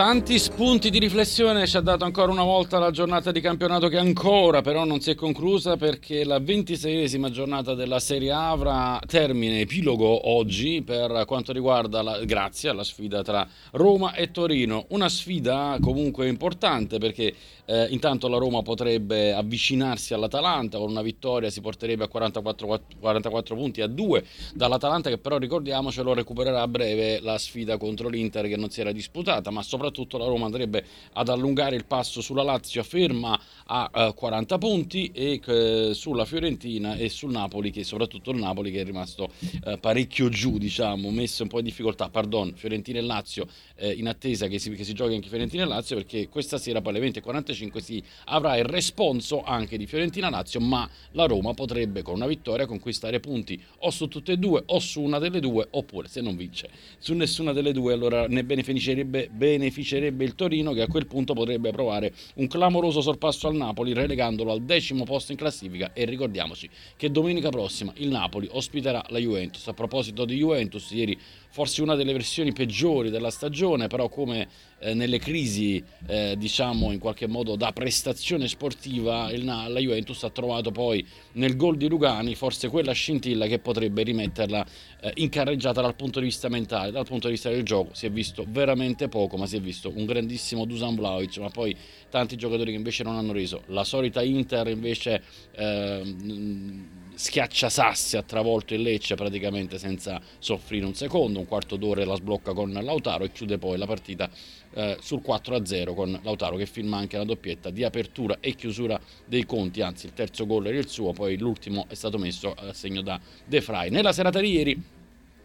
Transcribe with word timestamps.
Tanti 0.00 0.38
spunti 0.38 0.88
di 0.88 0.98
riflessione 0.98 1.66
ci 1.66 1.76
ha 1.76 1.82
dato 1.82 2.06
ancora 2.06 2.32
una 2.32 2.42
volta 2.42 2.78
la 2.78 2.90
giornata 2.90 3.30
di 3.32 3.40
campionato 3.42 3.88
che 3.88 3.98
ancora 3.98 4.62
però 4.62 4.86
non 4.86 5.00
si 5.00 5.10
è 5.10 5.14
conclusa 5.14 5.76
perché 5.76 6.24
la 6.24 6.38
ventiseiesima 6.38 7.28
giornata 7.28 7.74
della 7.74 8.00
Serie 8.00 8.30
A 8.30 8.48
avrà 8.48 8.98
termine 9.06 9.60
epilogo 9.60 10.30
oggi 10.30 10.80
per 10.80 11.24
quanto 11.26 11.52
riguarda 11.52 12.00
la, 12.00 12.24
grazie 12.24 12.70
alla 12.70 12.82
sfida 12.82 13.20
tra 13.20 13.46
Roma 13.72 14.14
e 14.14 14.30
Torino. 14.30 14.86
Una 14.88 15.10
sfida 15.10 15.76
comunque 15.82 16.28
importante 16.28 16.96
perché 16.96 17.34
eh, 17.66 17.88
intanto 17.90 18.26
la 18.28 18.38
Roma 18.38 18.62
potrebbe 18.62 19.34
avvicinarsi 19.34 20.14
all'Atalanta, 20.14 20.78
con 20.78 20.88
una 20.88 21.02
vittoria 21.02 21.50
si 21.50 21.60
porterebbe 21.60 22.04
a 22.04 22.08
44, 22.08 22.80
44 22.98 23.54
punti 23.54 23.82
a 23.82 23.86
2 23.86 24.24
dall'Atalanta 24.54 25.10
che 25.10 25.18
però 25.18 25.36
ricordiamocelo 25.36 26.14
recupererà 26.14 26.62
a 26.62 26.68
breve 26.68 27.20
la 27.20 27.36
sfida 27.36 27.76
contro 27.76 28.08
l'Inter 28.08 28.48
che 28.48 28.56
non 28.56 28.70
si 28.70 28.80
era 28.80 28.92
disputata, 28.92 29.50
ma 29.50 29.62
soprattutto 29.62 29.88
la 30.18 30.26
Roma 30.26 30.46
andrebbe 30.46 30.84
ad 31.12 31.28
allungare 31.28 31.76
il 31.76 31.84
passo 31.84 32.20
sulla 32.20 32.42
Lazio 32.42 32.82
ferma 32.82 33.38
a 33.66 33.90
eh, 33.94 34.12
40 34.14 34.58
punti 34.58 35.10
e 35.12 35.40
eh, 35.44 35.90
sulla 35.94 36.24
Fiorentina 36.24 36.96
e 36.96 37.08
sul 37.08 37.30
Napoli 37.30 37.70
che 37.70 37.84
soprattutto 37.84 38.30
il 38.30 38.38
Napoli 38.38 38.70
che 38.70 38.80
è 38.80 38.84
rimasto 38.84 39.30
eh, 39.64 39.78
parecchio 39.78 40.28
giù, 40.28 40.58
diciamo, 40.58 41.10
messo 41.10 41.42
un 41.42 41.48
po' 41.48 41.58
in 41.58 41.64
difficoltà, 41.64 42.08
pardon, 42.08 42.52
Fiorentina 42.54 42.98
e 42.98 43.02
Lazio 43.02 43.46
eh, 43.76 43.92
in 43.92 44.08
attesa 44.08 44.46
che 44.46 44.58
si, 44.58 44.70
che 44.70 44.84
si 44.84 44.92
giochi 44.92 45.14
anche 45.14 45.28
Fiorentina 45.28 45.64
e 45.64 45.66
Lazio 45.66 45.96
perché 45.96 46.28
questa 46.28 46.58
sera 46.58 46.80
poi 46.80 46.96
alle 46.96 47.08
20.45 47.08 47.40
45 47.40 47.80
si 47.80 48.02
avrà 48.26 48.56
il 48.56 48.64
responso 48.64 49.42
anche 49.42 49.76
di 49.76 49.86
Fiorentina-Lazio, 49.86 50.60
ma 50.60 50.88
la 51.12 51.26
Roma 51.26 51.54
potrebbe 51.54 52.02
con 52.02 52.14
una 52.14 52.26
vittoria 52.26 52.66
conquistare 52.66 53.20
punti 53.20 53.60
o 53.78 53.90
su 53.90 54.08
tutte 54.08 54.32
e 54.32 54.36
due 54.36 54.62
o 54.66 54.78
su 54.78 55.00
una 55.00 55.18
delle 55.18 55.40
due, 55.40 55.66
oppure 55.70 56.08
se 56.08 56.20
non 56.20 56.36
vince 56.36 56.68
su 56.98 57.14
nessuna 57.14 57.52
delle 57.52 57.72
due, 57.72 57.92
allora 57.92 58.26
ne 58.26 58.44
beneficerebbe, 58.44 59.28
beneficerebbe 59.30 59.79
il 59.80 60.34
Torino 60.34 60.72
che 60.72 60.82
a 60.82 60.86
quel 60.86 61.06
punto 61.06 61.32
potrebbe 61.32 61.70
provare 61.70 62.12
un 62.34 62.46
clamoroso 62.46 63.00
sorpasso 63.00 63.48
al 63.48 63.54
Napoli 63.54 63.92
relegandolo 63.92 64.52
al 64.52 64.62
decimo 64.62 65.04
posto 65.04 65.32
in 65.32 65.38
classifica 65.38 65.92
e 65.92 66.04
ricordiamoci 66.04 66.68
che 66.96 67.10
domenica 67.10 67.48
prossima 67.48 67.92
il 67.96 68.08
Napoli 68.08 68.48
ospiterà 68.50 69.04
la 69.08 69.18
Juventus. 69.18 69.66
A 69.68 69.74
proposito 69.74 70.24
di 70.24 70.36
Juventus, 70.36 70.90
ieri 70.90 71.18
forse 71.50 71.82
una 71.82 71.96
delle 71.96 72.12
versioni 72.12 72.52
peggiori 72.52 73.10
della 73.10 73.30
stagione, 73.30 73.88
però 73.88 74.08
come 74.08 74.48
eh, 74.78 74.94
nelle 74.94 75.18
crisi 75.18 75.82
eh, 76.06 76.34
diciamo 76.38 76.92
in 76.92 76.98
qualche 76.98 77.26
modo 77.26 77.56
da 77.56 77.72
prestazione 77.72 78.48
sportiva 78.48 79.30
il, 79.30 79.44
la 79.44 79.78
Juventus 79.78 80.22
ha 80.22 80.30
trovato 80.30 80.70
poi 80.70 81.06
nel 81.32 81.56
gol 81.56 81.76
di 81.76 81.88
Lugani 81.88 82.34
forse 82.34 82.68
quella 82.68 82.92
scintilla 82.92 83.46
che 83.46 83.58
potrebbe 83.58 84.02
rimetterla 84.02 84.66
eh, 85.00 85.12
in 85.16 85.28
carreggiata 85.28 85.80
dal 85.80 85.96
punto 85.96 86.20
di 86.20 86.26
vista 86.26 86.48
mentale, 86.48 86.92
dal 86.92 87.04
punto 87.04 87.26
di 87.26 87.34
vista 87.34 87.50
del 87.50 87.64
gioco. 87.64 87.94
Si 87.94 88.06
è 88.06 88.10
visto 88.10 88.44
veramente 88.48 89.08
poco 89.08 89.36
ma 89.36 89.46
si 89.46 89.56
è 89.56 89.60
visto 89.60 89.92
un 89.94 90.04
grandissimo 90.04 90.64
Dusan 90.64 90.94
Vlaovic 90.94 91.38
ma 91.38 91.50
poi 91.50 91.76
tanti 92.08 92.36
giocatori 92.36 92.70
che 92.70 92.76
invece 92.76 93.02
non 93.02 93.16
hanno 93.16 93.32
reso. 93.32 93.62
La 93.66 93.84
solita 93.84 94.22
Inter 94.22 94.68
invece 94.68 95.22
ehm, 95.56 97.09
schiaccia 97.20 97.68
sassi 97.68 98.16
ha 98.16 98.22
travolto 98.22 98.72
il 98.72 98.80
Lecce 98.80 99.14
praticamente 99.14 99.76
senza 99.76 100.18
soffrire 100.38 100.86
un 100.86 100.94
secondo, 100.94 101.38
un 101.38 101.46
quarto 101.46 101.76
d'ora 101.76 102.02
la 102.06 102.14
sblocca 102.14 102.54
con 102.54 102.72
Lautaro 102.72 103.24
e 103.24 103.30
chiude 103.30 103.58
poi 103.58 103.76
la 103.76 103.84
partita 103.84 104.30
eh, 104.72 104.96
sul 105.02 105.20
4-0 105.22 105.94
con 105.94 106.18
Lautaro 106.22 106.56
che 106.56 106.64
firma 106.64 106.96
anche 106.96 107.18
la 107.18 107.24
doppietta 107.24 107.68
di 107.68 107.84
apertura 107.84 108.38
e 108.40 108.54
chiusura 108.54 108.98
dei 109.26 109.44
conti, 109.44 109.82
anzi 109.82 110.06
il 110.06 110.14
terzo 110.14 110.46
gol 110.46 110.68
era 110.68 110.78
il 110.78 110.88
suo, 110.88 111.12
poi 111.12 111.36
l'ultimo 111.36 111.84
è 111.88 111.94
stato 111.94 112.16
messo 112.16 112.54
a 112.54 112.72
segno 112.72 113.02
da 113.02 113.20
De 113.44 113.60
Frey. 113.60 113.90
Nella 113.90 114.14
serata 114.14 114.40
di 114.40 114.52
ieri 114.52 114.82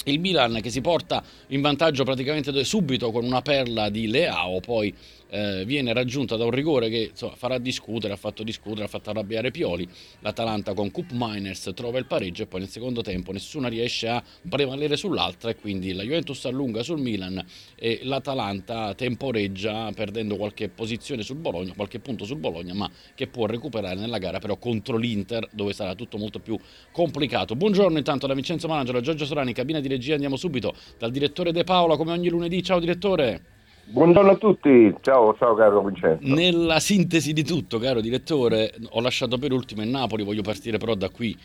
il 0.05 0.19
Milan 0.19 0.59
che 0.61 0.69
si 0.69 0.79
porta 0.79 1.21
in 1.47 1.59
vantaggio 1.59 2.05
praticamente 2.05 2.63
subito 2.63 3.11
con 3.11 3.25
una 3.25 3.41
perla 3.41 3.89
di 3.89 4.07
Leao, 4.07 4.61
poi 4.61 4.95
eh, 5.29 5.63
viene 5.65 5.93
raggiunta 5.93 6.35
da 6.35 6.45
un 6.45 6.51
rigore 6.51 6.89
che 6.89 7.09
insomma, 7.11 7.35
farà 7.35 7.57
discutere, 7.57 8.13
ha 8.13 8.17
fatto 8.17 8.43
discutere, 8.43 8.85
ha 8.85 8.87
fatto 8.87 9.09
arrabbiare 9.09 9.51
Pioli. 9.51 9.87
L'Atalanta 10.19 10.73
con 10.73 10.91
Cup 10.91 11.11
Miners 11.11 11.71
trova 11.75 11.97
il 11.99 12.05
pareggio 12.05 12.43
e 12.43 12.45
poi 12.47 12.61
nel 12.61 12.69
secondo 12.69 13.01
tempo 13.01 13.31
nessuna 13.31 13.67
riesce 13.67 14.07
a 14.07 14.23
prevalere 14.47 14.97
sull'altra 14.97 15.49
e 15.49 15.55
quindi 15.55 15.93
la 15.93 16.03
Juventus 16.03 16.45
allunga 16.45 16.83
sul 16.83 16.99
Milan 16.99 17.43
e 17.75 17.99
l'Atalanta 18.03 18.93
temporeggia 18.93 19.91
perdendo 19.93 20.35
qualche 20.37 20.69
posizione 20.69 21.23
sul 21.23 21.37
Bologna, 21.37 21.73
qualche 21.73 21.99
punto 21.99 22.25
sul 22.25 22.37
Bologna, 22.37 22.73
ma 22.73 22.89
che 23.13 23.27
può 23.27 23.45
recuperare 23.45 23.99
nella 23.99 24.17
gara 24.17 24.39
però 24.39 24.57
contro 24.57 24.97
l'Inter 24.97 25.47
dove 25.51 25.73
sarà 25.73 25.95
tutto 25.95 26.17
molto 26.17 26.39
più 26.39 26.57
complicato. 26.91 27.55
Buongiorno 27.55 27.97
intanto 27.97 28.27
da 28.27 28.33
Vincenzo 28.33 28.67
Manangelo, 28.67 29.01
Giorgio 29.01 29.25
Sorani, 29.25 29.53
cabina 29.53 29.79
di 29.79 29.87
regia, 29.87 30.13
andiamo 30.13 30.35
subito 30.35 30.73
dal 30.97 31.11
direttore 31.11 31.51
De 31.51 31.63
Paola 31.63 31.97
come 31.97 32.11
ogni 32.11 32.29
lunedì. 32.29 32.61
Ciao 32.63 32.79
direttore. 32.79 33.54
Buongiorno 33.87 34.31
a 34.31 34.35
tutti, 34.35 34.95
ciao, 35.01 35.35
ciao 35.37 35.53
caro 35.53 35.83
Vincenzo. 35.83 36.33
Nella 36.33 36.79
sintesi 36.79 37.33
di 37.33 37.43
tutto, 37.43 37.77
caro 37.77 38.01
direttore, 38.01 38.73
ho 38.89 38.99
lasciato 38.99 39.37
per 39.37 39.51
ultimo 39.51 39.83
il 39.83 39.89
Napoli, 39.89 40.23
voglio 40.23 40.41
partire 40.41 40.77
però 40.77 40.95
da 40.95 41.09
qui. 41.09 41.37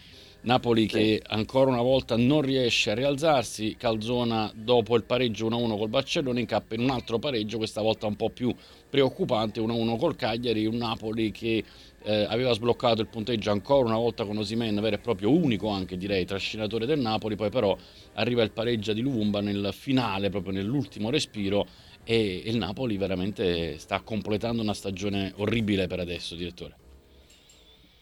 Napoli 0.43 0.89
sì. 0.89 0.97
che 0.97 1.23
ancora 1.27 1.71
una 1.71 1.83
volta 1.83 2.17
non 2.17 2.41
riesce 2.41 2.93
a 2.93 2.95
rialzarsi, 2.95 3.77
Calzona 3.77 4.51
dopo 4.55 4.97
il 4.97 5.05
pareggio 5.05 5.49
1-1 5.49 5.77
col 5.77 5.91
Barcellona 5.91 6.41
incappa 6.41 6.75
in 6.77 6.81
un 6.81 6.91
altro 6.91 7.19
pareggio, 7.19 7.59
questa 7.59 7.83
volta 7.83 8.07
un 8.07 8.17
po' 8.17 8.31
più 8.31 8.55
preoccupante, 8.89 9.61
1-1 9.61 9.99
col 9.99 10.17
Cagliari, 10.17 10.65
un 10.65 10.77
Napoli 10.77 11.31
che 11.33 11.63
eh, 12.03 12.27
aveva 12.29 12.53
sbloccato 12.53 13.01
il 13.01 13.09
punteggio 13.09 13.51
ancora 13.51 13.87
una 13.87 13.97
volta 13.97 14.25
con 14.25 14.37
Osimen, 14.39 14.81
vero 14.81 14.97
e 14.97 14.99
proprio 14.99 15.31
unico 15.31 15.69
anche 15.69 15.97
direi, 15.97 16.25
trascinatore 16.25 16.87
del 16.87 17.01
Napoli, 17.01 17.37
poi 17.37 17.51
però 17.51 17.77
arriva 18.15 18.43
il 18.43 18.53
pareggio 18.53 18.93
di 18.93 19.01
Luvumba 19.01 19.41
nel 19.41 19.71
finale, 19.73 20.31
proprio 20.31 20.53
nell'ultimo 20.53 21.11
respiro 21.11 21.67
e 22.05 22.43
il 22.45 22.57
Napoli 22.57 22.97
veramente 22.97 23.79
sta 23.79 24.01
completando 24.03 24.63
una 24.63 24.75
stagione 24.75 25.33
orribile 25.37 25.87
per 25.87 26.01
adesso, 26.01 26.35
direttore. 26.35 26.75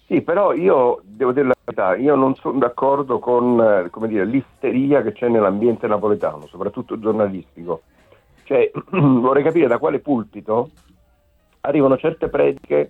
Sì, 0.06 0.22
però 0.22 0.54
io 0.54 1.02
devo 1.04 1.32
dire 1.32 1.48
la 1.48 1.54
verità, 1.62 1.94
io 1.96 2.14
non 2.14 2.34
sono 2.36 2.58
d'accordo 2.58 3.18
con 3.18 3.60
eh, 3.60 4.08
dire, 4.08 4.24
l'isteria 4.24 5.02
che 5.02 5.12
c'è 5.12 5.28
nell'ambiente 5.28 5.86
napoletano, 5.86 6.46
soprattutto 6.46 6.98
giornalistico. 6.98 7.82
Cioè, 8.44 8.70
vorrei 8.90 9.42
capire 9.42 9.66
da 9.66 9.78
quale 9.78 9.98
pulpito 9.98 10.70
arrivano 11.60 11.98
certe 11.98 12.28
prediche 12.28 12.88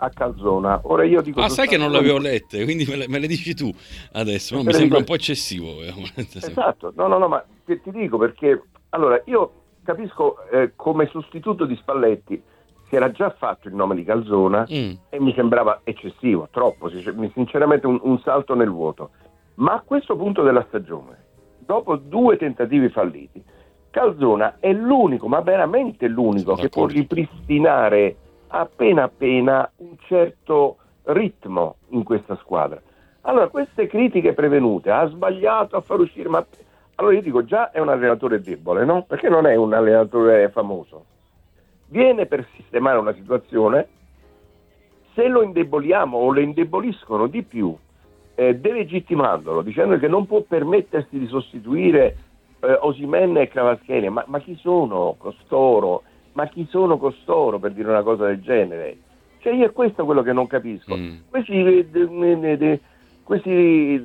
a 0.00 0.10
Calzona. 0.10 0.80
Ora 0.84 1.04
io 1.04 1.20
dico 1.20 1.40
ah, 1.40 1.48
sai 1.48 1.68
che 1.68 1.76
non 1.76 1.90
le 1.90 1.98
avevo 1.98 2.18
lette, 2.18 2.64
quindi 2.64 2.84
me 2.86 2.96
le, 2.96 3.08
me 3.08 3.18
le 3.18 3.26
dici 3.26 3.54
tu 3.54 3.72
adesso, 4.12 4.56
no? 4.56 4.62
mi 4.62 4.72
sembra 4.72 4.98
un 4.98 5.04
po' 5.04 5.14
eccessivo. 5.14 5.82
Eh, 5.82 5.92
esatto, 6.34 6.92
no, 6.96 7.06
no, 7.06 7.18
no, 7.18 7.28
ma 7.28 7.44
ti, 7.64 7.80
ti 7.80 7.90
dico 7.90 8.16
perché, 8.16 8.62
allora, 8.90 9.20
io 9.26 9.52
capisco 9.84 10.48
eh, 10.50 10.72
come 10.74 11.08
sostituto 11.10 11.64
di 11.64 11.76
Spalletti 11.76 12.42
si 12.88 12.96
era 12.96 13.10
già 13.12 13.30
fatto 13.30 13.68
il 13.68 13.74
nome 13.74 13.94
di 13.94 14.04
Calzona 14.04 14.66
mm. 14.70 14.92
e 15.10 15.20
mi 15.20 15.32
sembrava 15.34 15.80
eccessivo, 15.84 16.48
troppo, 16.50 16.90
sinceramente 16.90 17.86
un, 17.86 18.00
un, 18.02 18.18
salto 18.20 18.54
nel 18.54 18.70
vuoto. 18.70 19.10
Ma 19.56 19.74
a 19.74 19.82
questo 19.84 20.16
punto 20.16 20.42
della 20.42 20.64
stagione, 20.66 21.16
dopo 21.58 21.96
due 21.96 22.36
tentativi 22.36 22.88
falliti, 22.88 23.42
Calzona 23.90 24.56
è 24.58 24.72
l'unico, 24.72 25.28
ma 25.28 25.40
veramente 25.40 26.08
l'unico, 26.08 26.54
che 26.54 26.68
può 26.68 26.86
ripristinare 26.86 28.16
appena 28.50 29.04
appena 29.04 29.70
un 29.76 29.96
certo 30.06 30.76
ritmo 31.04 31.76
in 31.88 32.04
questa 32.04 32.36
squadra. 32.36 32.80
Allora, 33.22 33.48
queste 33.48 33.86
critiche 33.86 34.32
prevenute, 34.32 34.90
ha 34.90 35.06
sbagliato 35.06 35.76
a 35.76 35.80
far 35.80 36.00
uscire, 36.00 36.28
ma 36.28 36.44
allora 36.96 37.14
io 37.14 37.22
dico 37.22 37.44
già 37.44 37.70
è 37.70 37.78
un 37.78 37.88
allenatore 37.88 38.40
debole, 38.40 38.84
no? 38.84 39.04
Perché 39.04 39.28
non 39.28 39.46
è 39.46 39.54
un 39.56 39.72
allenatore 39.72 40.48
famoso. 40.50 41.04
Viene 41.86 42.26
per 42.26 42.46
sistemare 42.56 42.98
una 42.98 43.14
situazione, 43.14 43.88
se 45.14 45.26
lo 45.26 45.42
indeboliamo 45.42 46.16
o 46.16 46.32
lo 46.32 46.40
indeboliscono 46.40 47.26
di 47.26 47.42
più, 47.42 47.76
eh, 48.34 48.56
delegittimandolo, 48.56 49.62
dicendo 49.62 49.98
che 49.98 50.08
non 50.08 50.26
può 50.26 50.40
permettersi 50.42 51.18
di 51.18 51.26
sostituire 51.26 52.16
eh, 52.60 52.78
Osimen 52.80 53.36
e 53.36 53.48
Cavaschelli, 53.48 54.08
ma, 54.08 54.24
ma, 54.26 54.38
chi 54.38 54.56
sono 54.56 55.14
costoro? 55.18 56.02
Ma 56.32 56.46
chi 56.46 56.66
sono 56.70 56.96
costoro 56.96 57.58
per 57.58 57.72
dire 57.72 57.88
una 57.88 58.02
cosa 58.02 58.26
del 58.26 58.40
genere? 58.40 58.96
Cioè 59.40 59.54
io 59.54 59.66
è 59.66 59.72
questo 59.72 60.04
quello 60.04 60.22
che 60.22 60.32
non 60.32 60.46
capisco. 60.46 60.96
Mm. 60.96 61.16
Questi, 61.28 61.88
eh, 61.92 62.80
questi 63.24 64.02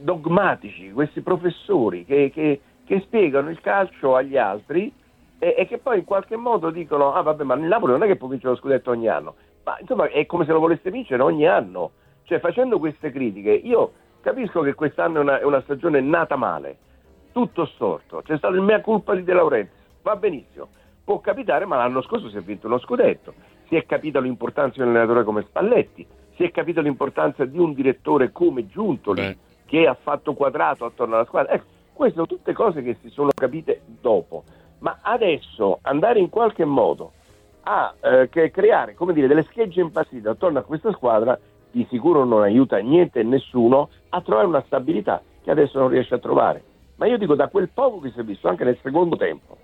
dogmatici, 0.00 0.92
questi 0.92 1.20
professori 1.20 2.04
che, 2.04 2.30
che, 2.32 2.60
che, 2.84 3.00
spiegano 3.00 3.50
il 3.50 3.60
calcio 3.60 4.14
agli 4.14 4.36
altri 4.36 4.92
e, 5.38 5.54
e, 5.58 5.66
che 5.66 5.78
poi 5.78 5.98
in 5.98 6.04
qualche 6.04 6.36
modo 6.36 6.70
dicono 6.70 7.14
ah 7.14 7.22
vabbè 7.22 7.42
ma 7.42 7.54
il 7.54 7.62
Napoli 7.62 7.92
non 7.92 8.02
è 8.04 8.06
che 8.06 8.16
può 8.16 8.28
vincere 8.28 8.52
lo 8.52 8.58
scudetto 8.58 8.90
ogni 8.90 9.08
anno, 9.08 9.34
ma 9.64 9.76
insomma 9.80 10.08
è 10.08 10.24
come 10.26 10.44
se 10.44 10.52
lo 10.52 10.60
volesse 10.60 10.90
vincere 10.90 11.22
ogni 11.22 11.46
anno. 11.46 11.92
Cioè 12.22 12.38
facendo 12.38 12.78
queste 12.78 13.10
critiche 13.10 13.52
io 13.52 13.92
capisco 14.20 14.60
che 14.60 14.74
quest'anno 14.74 15.18
è 15.18 15.20
una, 15.20 15.40
è 15.40 15.44
una 15.44 15.62
stagione 15.62 16.00
nata 16.00 16.36
male, 16.36 16.76
tutto 17.32 17.66
storto, 17.66 18.22
c'è 18.22 18.36
stato 18.36 18.54
il 18.54 18.62
mea 18.62 18.80
culpa 18.80 19.14
di 19.14 19.22
De 19.22 19.32
Laurentiis, 19.32 19.74
va 20.02 20.16
benissimo, 20.16 20.68
può 21.06 21.20
capitare, 21.20 21.66
ma 21.66 21.76
l'anno 21.76 22.02
scorso 22.02 22.28
si 22.28 22.36
è 22.36 22.40
vinto 22.40 22.66
uno 22.66 22.80
scudetto, 22.80 23.32
si 23.68 23.76
è 23.76 23.86
capito 23.86 24.18
l'importanza 24.18 24.74
di 24.74 24.80
un 24.82 24.88
allenatore 24.88 25.22
come 25.22 25.42
Spalletti, 25.42 26.04
si 26.34 26.42
è 26.42 26.50
capito 26.50 26.80
l'importanza 26.80 27.44
di 27.44 27.58
un 27.58 27.74
direttore 27.74 28.32
come 28.32 28.66
Giuntoli 28.66 29.20
Beh. 29.20 29.36
che 29.66 29.86
ha 29.86 29.94
fatto 29.94 30.34
quadrato 30.34 30.84
attorno 30.84 31.14
alla 31.14 31.24
squadra. 31.24 31.52
Ecco, 31.52 31.64
queste 31.92 32.16
sono 32.16 32.26
tutte 32.26 32.52
cose 32.52 32.82
che 32.82 32.96
si 33.00 33.08
sono 33.10 33.30
capite 33.32 33.82
dopo, 34.00 34.42
ma 34.80 34.98
adesso 35.00 35.78
andare 35.82 36.18
in 36.18 36.28
qualche 36.28 36.64
modo 36.64 37.12
a 37.62 37.94
eh, 38.00 38.50
creare 38.50 38.94
come 38.94 39.12
dire, 39.12 39.28
delle 39.28 39.44
schegge 39.44 39.80
impassite 39.80 40.28
attorno 40.28 40.58
a 40.58 40.62
questa 40.62 40.90
squadra 40.92 41.38
di 41.70 41.86
sicuro 41.88 42.24
non 42.24 42.42
aiuta 42.42 42.78
niente 42.78 43.20
e 43.20 43.22
nessuno 43.22 43.90
a 44.08 44.20
trovare 44.22 44.48
una 44.48 44.62
stabilità 44.66 45.22
che 45.40 45.52
adesso 45.52 45.78
non 45.78 45.88
riesce 45.88 46.14
a 46.14 46.18
trovare. 46.18 46.64
Ma 46.96 47.06
io 47.06 47.16
dico 47.16 47.36
da 47.36 47.46
quel 47.46 47.68
poco 47.72 48.00
che 48.00 48.10
si 48.10 48.18
è 48.18 48.24
visto 48.24 48.48
anche 48.48 48.64
nel 48.64 48.78
secondo 48.82 49.16
tempo 49.16 49.56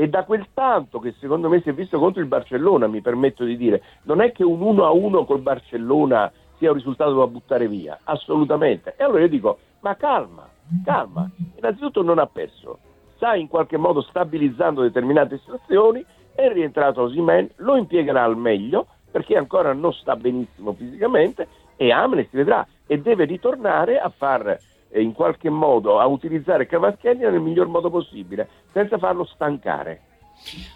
e 0.00 0.08
da 0.08 0.24
quel 0.24 0.46
tanto 0.54 0.98
che 0.98 1.14
secondo 1.20 1.50
me 1.50 1.60
si 1.60 1.68
è 1.68 1.74
visto 1.74 1.98
contro 1.98 2.22
il 2.22 2.26
Barcellona, 2.26 2.86
mi 2.86 3.02
permetto 3.02 3.44
di 3.44 3.54
dire, 3.54 3.82
non 4.04 4.22
è 4.22 4.32
che 4.32 4.42
un 4.42 4.62
1 4.62 4.86
a 4.86 4.92
1 4.92 5.26
col 5.26 5.40
Barcellona 5.40 6.32
sia 6.56 6.70
un 6.70 6.76
risultato 6.76 7.12
da 7.12 7.26
buttare 7.26 7.68
via, 7.68 7.98
assolutamente. 8.04 8.94
E 8.96 9.04
allora 9.04 9.20
io 9.20 9.28
dico, 9.28 9.58
ma 9.80 9.94
calma, 9.96 10.48
calma, 10.82 11.30
innanzitutto 11.54 12.00
non 12.02 12.18
ha 12.18 12.24
perso, 12.24 12.78
sta 13.16 13.34
in 13.34 13.46
qualche 13.46 13.76
modo 13.76 14.00
stabilizzando 14.00 14.80
determinate 14.80 15.36
situazioni, 15.36 16.02
è 16.34 16.50
rientrato 16.50 17.02
Osimen, 17.02 17.50
lo 17.56 17.76
impiegherà 17.76 18.24
al 18.24 18.38
meglio 18.38 18.86
perché 19.10 19.36
ancora 19.36 19.74
non 19.74 19.92
sta 19.92 20.16
benissimo 20.16 20.72
fisicamente 20.72 21.46
e 21.76 21.92
Amne 21.92 22.26
si 22.30 22.36
vedrà 22.36 22.66
e 22.86 22.98
deve 23.02 23.26
ritornare 23.26 23.98
a 23.98 24.08
far 24.08 24.56
in 24.92 25.12
qualche 25.12 25.50
modo 25.50 26.00
a 26.00 26.06
utilizzare 26.06 26.66
Cavaschelli 26.66 27.20
nel 27.20 27.40
miglior 27.40 27.68
modo 27.68 27.90
possibile, 27.90 28.48
senza 28.72 28.98
farlo 28.98 29.24
stancare. 29.24 30.09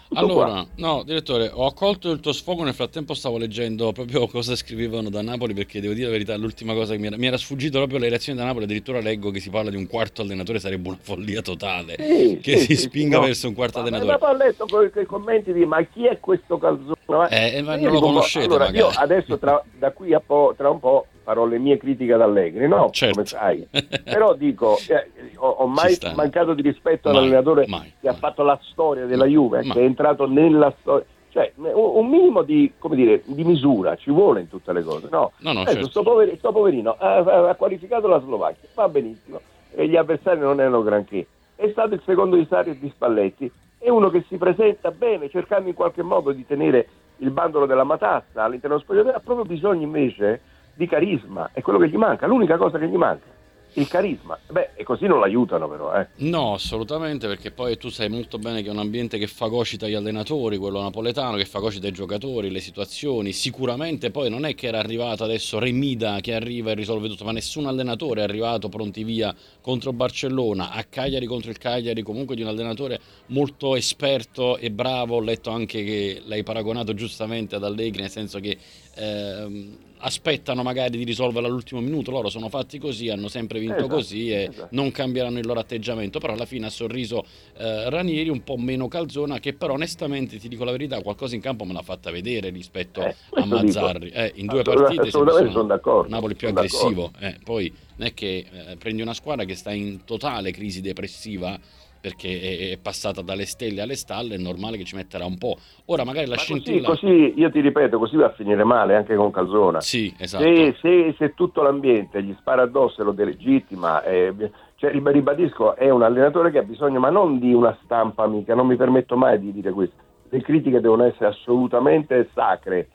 Tutto 0.07 0.19
allora, 0.19 0.51
qua. 0.51 0.67
no, 0.75 1.03
direttore, 1.03 1.49
ho 1.51 1.65
accolto 1.65 2.11
il 2.11 2.19
tuo 2.19 2.31
sfogo. 2.31 2.63
Nel 2.63 2.73
frattempo 2.73 3.13
stavo 3.13 3.37
leggendo 3.37 3.91
proprio 3.91 4.27
cosa 4.29 4.55
scrivevano 4.55 5.09
da 5.09 5.21
Napoli. 5.21 5.53
Perché 5.53 5.81
devo 5.81 5.93
dire 5.93 6.05
la 6.05 6.11
verità, 6.11 6.37
l'ultima 6.37 6.73
cosa 6.73 6.93
che 6.93 6.99
mi 6.99 7.07
era, 7.07 7.17
mi 7.17 7.25
era 7.27 7.37
sfuggito 7.37 7.77
proprio 7.79 7.99
le 7.99 8.09
reazioni 8.09 8.37
da 8.37 8.45
Napoli. 8.45 8.65
Addirittura 8.65 8.99
leggo 8.99 9.31
che 9.31 9.39
si 9.39 9.49
parla 9.49 9.69
di 9.69 9.77
un 9.77 9.87
quarto 9.87 10.21
allenatore, 10.21 10.59
sarebbe 10.59 10.87
una 10.87 10.97
follia 11.01 11.41
totale. 11.41 11.95
Sì, 11.97 12.39
che 12.41 12.57
sì, 12.57 12.65
si 12.65 12.75
sì, 12.75 12.81
spinga 12.83 13.17
no. 13.17 13.25
verso 13.25 13.47
un 13.47 13.55
quarto 13.55 13.79
ma 13.79 13.87
allenatore. 13.87 14.17
Ma 14.19 14.29
ho 14.29 14.35
letto 14.35 14.65
con 14.67 14.91
i 14.95 15.05
commenti 15.05 15.51
di 15.51 15.65
ma 15.65 15.81
chi 15.83 16.05
è 16.05 16.19
questo 16.19 16.57
calzone? 16.57 16.95
Eh, 17.29 17.61
ma 17.61 17.75
non 17.75 17.91
lo 17.91 17.99
conoscete. 17.99 18.45
Allora, 18.45 18.65
magari. 18.65 18.79
io 18.79 18.89
adesso 18.95 19.37
tra, 19.37 19.61
da 19.77 19.91
qui 19.91 20.13
a 20.13 20.19
po', 20.19 20.53
tra 20.55 20.69
un 20.69 20.79
po' 20.79 21.07
farò 21.25 21.45
le 21.45 21.57
mie 21.57 21.77
critiche 21.77 22.13
ad 22.13 22.21
Allegri, 22.21 22.67
no? 22.67 22.89
Certo. 22.91 23.15
Come 23.15 23.25
sai. 23.25 23.67
Però 24.05 24.35
dico, 24.35 24.77
eh, 24.87 25.09
ho, 25.37 25.49
ho, 25.49 25.67
mai 25.67 25.97
mancato 26.13 26.53
di 26.53 26.61
rispetto 26.61 27.09
all'allenatore 27.09 27.65
mai, 27.67 27.93
che 27.99 28.07
mai. 28.07 28.15
ha 28.15 28.17
fatto 28.17 28.43
la 28.43 28.57
storia 28.71 29.05
della 29.05 29.25
Juve, 29.25 29.54
che 29.61 29.79
è 29.79 29.83
entrato 29.83 30.27
nella 30.27 30.73
storia. 30.79 31.05
Cioè, 31.29 31.51
un 31.57 32.07
minimo 32.07 32.43
di, 32.43 32.71
dire, 32.91 33.21
di, 33.25 33.43
misura 33.43 33.97
ci 33.97 34.09
vuole 34.09 34.39
in 34.39 34.47
tutte 34.47 34.71
le 34.71 34.83
cose, 34.83 35.09
no? 35.11 35.33
no, 35.39 35.51
no 35.51 35.61
ecco, 35.63 35.71
certo. 35.71 35.89
sto, 35.89 36.01
poverino, 36.03 36.37
sto 36.37 36.51
poverino 36.53 36.95
ha, 36.97 37.49
ha, 37.49 37.55
qualificato 37.55 38.07
la 38.07 38.21
Slovacchia, 38.21 38.69
va 38.73 38.87
benissimo, 38.87 39.41
e 39.73 39.85
gli 39.89 39.97
avversari 39.97 40.39
non 40.39 40.61
erano 40.61 40.81
granché. 40.81 41.27
È 41.55 41.67
stato 41.71 41.93
il 41.93 42.01
secondo 42.05 42.37
di 42.37 42.45
Sari 42.47 42.69
e 42.69 42.79
di 42.79 42.89
Spalletti, 42.89 43.51
è 43.77 43.89
uno 43.89 44.09
che 44.09 44.23
si 44.29 44.37
presenta 44.37 44.91
bene, 44.91 45.29
cercando 45.29 45.67
in 45.67 45.75
qualche 45.75 46.03
modo 46.03 46.31
di 46.31 46.45
tenere 46.45 46.87
il 47.17 47.31
bandolo 47.31 47.65
della 47.65 47.83
matassa 47.83 48.43
all'interno 48.43 48.77
dello 48.77 48.79
spogliatoio, 48.79 49.17
ha 49.17 49.21
proprio 49.21 49.43
bisogno 49.43 49.83
invece 49.83 50.39
di 50.73 50.87
carisma, 50.87 51.49
è 51.51 51.61
quello 51.61 51.79
che 51.79 51.89
gli 51.89 51.97
manca, 51.97 52.27
l'unica 52.27 52.55
cosa 52.55 52.79
che 52.79 52.87
gli 52.87 52.95
manca 52.95 53.34
il 53.75 53.87
carisma. 53.87 54.37
Beh, 54.49 54.71
e 54.75 54.83
così 54.83 55.05
non 55.05 55.19
l'aiutano 55.19 55.67
però, 55.69 55.93
eh. 55.99 56.07
No, 56.17 56.53
assolutamente, 56.53 57.27
perché 57.27 57.51
poi 57.51 57.77
tu 57.77 57.89
sai 57.89 58.09
molto 58.09 58.37
bene 58.37 58.61
che 58.61 58.69
è 58.69 58.71
un 58.71 58.79
ambiente 58.79 59.17
che 59.17 59.27
fagocita 59.27 59.87
gli 59.87 59.93
allenatori, 59.93 60.57
quello 60.57 60.81
napoletano, 60.81 61.37
che 61.37 61.45
fagocita 61.45 61.87
i 61.87 61.91
giocatori, 61.91 62.49
le 62.49 62.59
situazioni. 62.59 63.31
Sicuramente 63.31 64.11
poi 64.11 64.29
non 64.29 64.45
è 64.45 64.55
che 64.55 64.67
era 64.67 64.79
arrivato 64.79 65.23
adesso 65.23 65.59
Remida 65.59 66.19
che 66.21 66.33
arriva 66.33 66.71
e 66.71 66.75
risolve 66.75 67.07
tutto, 67.07 67.23
ma 67.25 67.31
nessun 67.31 67.65
allenatore 67.65 68.21
è 68.21 68.23
arrivato 68.23 68.69
pronti 68.69 69.03
via 69.03 69.33
contro 69.61 69.93
Barcellona, 69.93 70.71
a 70.71 70.83
Cagliari 70.83 71.25
contro 71.25 71.51
il 71.51 71.57
Cagliari, 71.57 72.01
comunque 72.01 72.35
di 72.35 72.41
un 72.41 72.47
allenatore 72.47 72.99
molto 73.27 73.75
esperto 73.75 74.57
e 74.57 74.71
bravo. 74.71 75.15
Ho 75.15 75.21
letto 75.21 75.49
anche 75.49 75.83
che 75.83 76.21
l'hai 76.25 76.43
paragonato 76.43 76.93
giustamente 76.93 77.55
ad 77.55 77.63
Allegri, 77.63 78.01
nel 78.01 78.09
senso 78.09 78.39
che... 78.39 78.57
Ehm, 78.95 79.77
aspettano 79.99 80.63
magari 80.63 80.97
di 80.97 81.03
risolverla 81.03 81.47
all'ultimo 81.47 81.81
minuto, 81.81 82.11
loro 82.11 82.29
sono 82.29 82.49
fatti 82.49 82.77
così, 82.79 83.09
hanno 83.09 83.27
sempre 83.27 83.59
vinto 83.59 83.77
esatto, 83.77 83.95
così 83.95 84.31
e 84.31 84.49
esatto. 84.49 84.67
non 84.71 84.91
cambieranno 84.91 85.39
il 85.39 85.45
loro 85.45 85.59
atteggiamento, 85.59 86.19
però 86.19 86.33
alla 86.33 86.45
fine 86.45 86.67
ha 86.67 86.69
sorriso 86.69 87.25
eh, 87.57 87.89
Ranieri 87.89 88.29
un 88.29 88.43
po' 88.43 88.57
meno 88.57 88.87
calzona 88.87 89.39
che 89.39 89.53
però 89.53 89.73
onestamente 89.73 90.37
ti 90.37 90.47
dico 90.47 90.63
la 90.63 90.71
verità, 90.71 91.01
qualcosa 91.01 91.35
in 91.35 91.41
campo 91.41 91.63
me 91.65 91.73
l'ha 91.73 91.81
fatta 91.81 92.11
vedere 92.11 92.49
rispetto 92.49 93.01
eh, 93.01 93.15
a 93.33 93.45
Mazzarri, 93.45 94.09
eh, 94.09 94.31
in 94.35 94.47
due 94.47 94.63
partite 94.63 95.07
assolutamente 95.07 95.51
sono 95.51 95.67
d'accordo. 95.67 96.09
Napoli 96.09 96.35
più 96.35 96.47
aggressivo, 96.47 97.11
eh, 97.19 97.37
poi 97.43 97.73
non 97.97 98.07
è 98.07 98.13
che 98.13 98.45
eh, 98.51 98.75
prendi 98.77 99.01
una 99.01 99.13
squadra 99.13 99.45
che 99.45 99.55
sta 99.55 99.71
in 99.71 100.03
totale 100.03 100.51
crisi 100.51 100.81
depressiva 100.81 101.57
perché 102.05 102.73
è 102.73 102.77
passata 102.77 103.23
dalle 103.23 103.47
stelle 103.47 103.81
alle 103.81 103.95
stalle, 103.95 104.35
è 104.35 104.37
normale 104.37 104.77
che 104.77 104.83
ci 104.83 104.95
metterà 104.95 105.25
un 105.25 105.39
po'. 105.39 105.57
Ora 105.85 106.03
magari 106.03 106.27
la 106.27 106.35
Ma 106.35 106.41
scintilla... 106.41 106.87
Così, 106.87 107.07
così, 107.07 107.33
io 107.35 107.49
ti 107.49 107.61
ripeto, 107.61 107.97
così 107.97 108.15
va 108.15 108.27
a 108.27 108.33
finire 108.33 108.63
male 108.63 108.95
anche 108.95 109.15
con 109.15 109.31
Calzona. 109.31 109.81
Sì, 109.81 110.13
esatto. 110.15 110.43
Se, 110.43 110.75
se, 110.79 111.15
se 111.17 111.33
tutto 111.33 111.63
l'ambiente 111.63 112.21
gli 112.21 112.35
spara 112.37 112.61
addosso 112.61 113.01
e 113.01 113.05
lo 113.05 113.11
delegittima, 113.11 114.03
eh, 114.03 114.31
cioè, 114.75 114.91
ribadisco, 114.91 115.75
è 115.75 115.89
un 115.89 116.03
allenatore 116.03 116.51
che 116.51 116.59
ha 116.59 116.63
bisogno, 116.63 116.99
ma 116.99 117.09
non 117.09 117.39
di 117.39 117.55
una 117.55 117.75
stampa 117.83 118.21
amica, 118.21 118.53
non 118.53 118.67
mi 118.67 118.75
permetto 118.75 119.17
mai 119.17 119.39
di 119.39 119.51
dire 119.51 119.71
questo. 119.71 119.95
Le 120.29 120.41
critiche 120.43 120.81
devono 120.81 121.05
essere 121.05 121.29
assolutamente 121.29 122.29
sacre, 122.35 122.89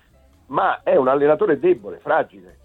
ma 0.46 0.84
è 0.84 0.94
un 0.94 1.08
allenatore 1.08 1.58
debole, 1.58 1.98
fragile. 2.00 2.58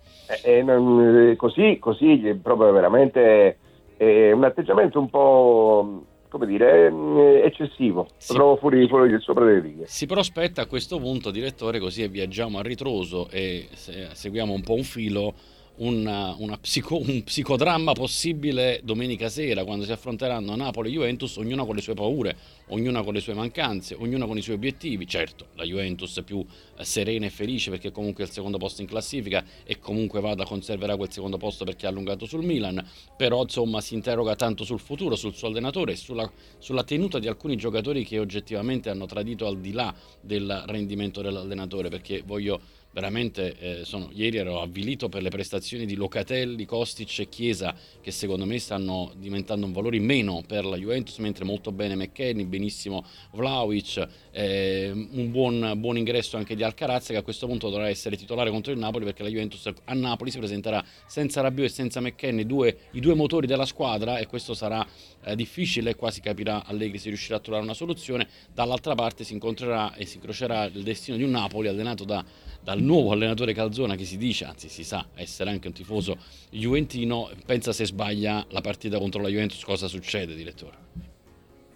E, 0.43 0.63
e, 0.63 1.35
così, 1.37 1.79
così 1.79 2.39
proprio 2.39 2.71
veramente 2.71 3.57
è 3.97 4.31
un 4.31 4.43
atteggiamento 4.43 4.99
un 4.99 5.09
po' 5.09 6.03
come 6.29 6.45
dire, 6.45 6.89
mm, 6.89 7.17
eccessivo, 7.43 8.07
si, 8.17 8.33
lo 8.33 8.37
trovo 8.37 8.55
fuori, 8.57 8.87
fuori 8.87 9.15
sopra 9.19 9.45
le 9.45 9.59
righe. 9.59 9.83
Si 9.87 10.05
prospetta 10.05 10.61
a 10.61 10.65
questo 10.65 10.99
punto, 10.99 11.31
direttore, 11.31 11.79
così 11.79 12.07
viaggiamo 12.07 12.59
a 12.59 12.61
ritroso 12.61 13.29
e 13.29 13.67
seguiamo 13.71 14.53
un 14.53 14.61
po' 14.61 14.73
un 14.73 14.83
filo 14.83 15.33
una, 15.77 16.35
una 16.37 16.57
psico, 16.57 16.97
un 16.97 17.23
psicodramma 17.23 17.93
possibile 17.93 18.79
domenica 18.83 19.29
sera 19.29 19.63
quando 19.63 19.83
si 19.83 19.91
affronteranno 19.91 20.55
Napoli 20.55 20.89
e 20.89 20.93
Juventus, 20.93 21.35
ognuna 21.37 21.65
con 21.65 21.75
le 21.75 21.81
sue 21.81 21.93
paure, 21.93 22.37
ognuna 22.67 23.03
con 23.03 23.13
le 23.13 23.19
sue 23.19 23.33
mancanze, 23.33 23.95
ognuna 23.95 24.25
con 24.25 24.37
i 24.37 24.41
suoi 24.41 24.55
obiettivi. 24.55 25.07
Certo, 25.07 25.47
la 25.55 25.63
Juventus 25.63 26.21
più 26.25 26.45
eh, 26.77 26.83
serena 26.85 27.25
e 27.25 27.29
felice 27.29 27.69
perché 27.69 27.91
comunque 27.91 28.23
è 28.23 28.27
il 28.27 28.33
secondo 28.33 28.57
posto 28.57 28.81
in 28.81 28.87
classifica 28.87 29.43
e 29.65 29.79
comunque 29.79 30.21
vada 30.21 30.45
conserverà 30.45 30.95
quel 30.95 31.11
secondo 31.11 31.37
posto 31.37 31.65
perché 31.65 31.85
ha 31.85 31.89
allungato 31.89 32.25
sul 32.25 32.43
Milan, 32.43 32.85
però 33.17 33.41
insomma 33.41 33.81
si 33.81 33.95
interroga 33.95 34.35
tanto 34.35 34.63
sul 34.63 34.79
futuro, 34.79 35.15
sul 35.15 35.33
suo 35.33 35.47
allenatore 35.47 35.93
e 35.93 35.95
sulla, 35.95 36.29
sulla 36.57 36.83
tenuta 36.83 37.19
di 37.19 37.27
alcuni 37.27 37.57
giocatori 37.57 38.05
che 38.05 38.19
oggettivamente 38.19 38.89
hanno 38.89 39.05
tradito 39.05 39.45
al 39.45 39.59
di 39.59 39.71
là 39.71 39.93
del 40.21 40.63
rendimento 40.67 41.21
dell'allenatore 41.21 41.89
perché 41.89 42.21
voglio 42.25 42.83
veramente 42.95 43.55
eh, 43.59 43.83
sono, 43.83 44.09
ieri 44.13 44.37
ero 44.37 44.61
avvilito 44.61 45.09
per 45.09 45.21
le 45.21 45.27
prestazioni 45.27 45.85
di 45.85 45.95
Locatelli, 45.95 46.63
Kostic 46.63 47.19
e 47.19 47.27
Chiesa 47.27 47.75
che 47.99 48.09
secondo 48.11 48.45
me 48.45 48.57
stanno 48.57 49.11
diventando 49.17 49.65
un 49.65 49.73
valore 49.73 49.97
in 49.97 50.05
meno 50.05 50.41
per 50.47 50.63
la 50.63 50.77
Juventus 50.77 51.17
mentre 51.17 51.43
molto 51.43 51.73
bene 51.73 51.97
McKenny, 51.97 52.45
benissimo 52.45 53.03
Vlaovic 53.33 54.07
eh, 54.31 54.91
un 54.93 55.29
buon, 55.29 55.73
buon, 55.75 55.97
ingresso 55.97 56.37
anche 56.37 56.55
di 56.55 56.63
Alcaraz 56.63 57.07
che 57.07 57.17
a 57.17 57.21
questo 57.21 57.47
punto 57.47 57.69
dovrà 57.69 57.89
essere 57.89 58.15
titolare 58.15 58.49
contro 58.49 58.71
il 58.71 58.79
Napoli 58.79 59.03
perché 59.03 59.23
la 59.23 59.29
Juventus 59.29 59.69
a 59.83 59.93
Napoli 59.93 60.31
si 60.31 60.37
presenterà 60.37 60.81
senza 61.05 61.41
Rabiot 61.41 61.69
e 61.69 61.73
senza 61.73 61.99
McKenny 61.99 62.43
i 62.91 62.99
due 63.01 63.13
motori 63.13 63.45
della 63.45 63.65
squadra 63.65 64.19
e 64.19 64.27
questo 64.27 64.53
sarà 64.53 64.87
eh, 65.25 65.35
difficile 65.35 65.95
qua 65.95 66.11
si 66.11 66.21
capirà 66.21 66.63
Allegri 66.65 66.97
se 66.97 67.09
riuscirà 67.09 67.37
a 67.37 67.39
trovare 67.39 67.63
una 67.63 67.73
soluzione 67.73 68.27
dall'altra 68.53 68.95
parte 68.95 69.23
si 69.23 69.33
incontrerà 69.33 69.93
e 69.95 70.05
si 70.05 70.17
incrocerà 70.17 70.65
il 70.65 70.83
destino 70.83 71.17
di 71.17 71.23
un 71.23 71.31
Napoli 71.31 71.67
allenato 71.67 72.05
da 72.05 72.23
dal 72.65 72.81
nuovo 72.81 73.11
allenatore 73.11 73.53
Calzona 73.53 73.93
che 73.93 74.05
si 74.05 74.17
dice, 74.17 74.45
anzi 74.45 74.69
si 74.69 74.83
sa, 74.83 75.05
essere 75.13 75.51
anche 75.51 75.67
un 75.67 75.73
tifoso 75.73 76.17
juventino, 76.49 77.29
pensa 77.45 77.71
se 77.71 77.85
sbaglia 77.85 78.43
la 78.49 78.61
partita 78.61 78.97
contro 78.97 79.21
la 79.21 79.27
Juventus 79.27 79.63
cosa 79.63 79.87
succede, 79.87 80.33
direttore? 80.33 80.73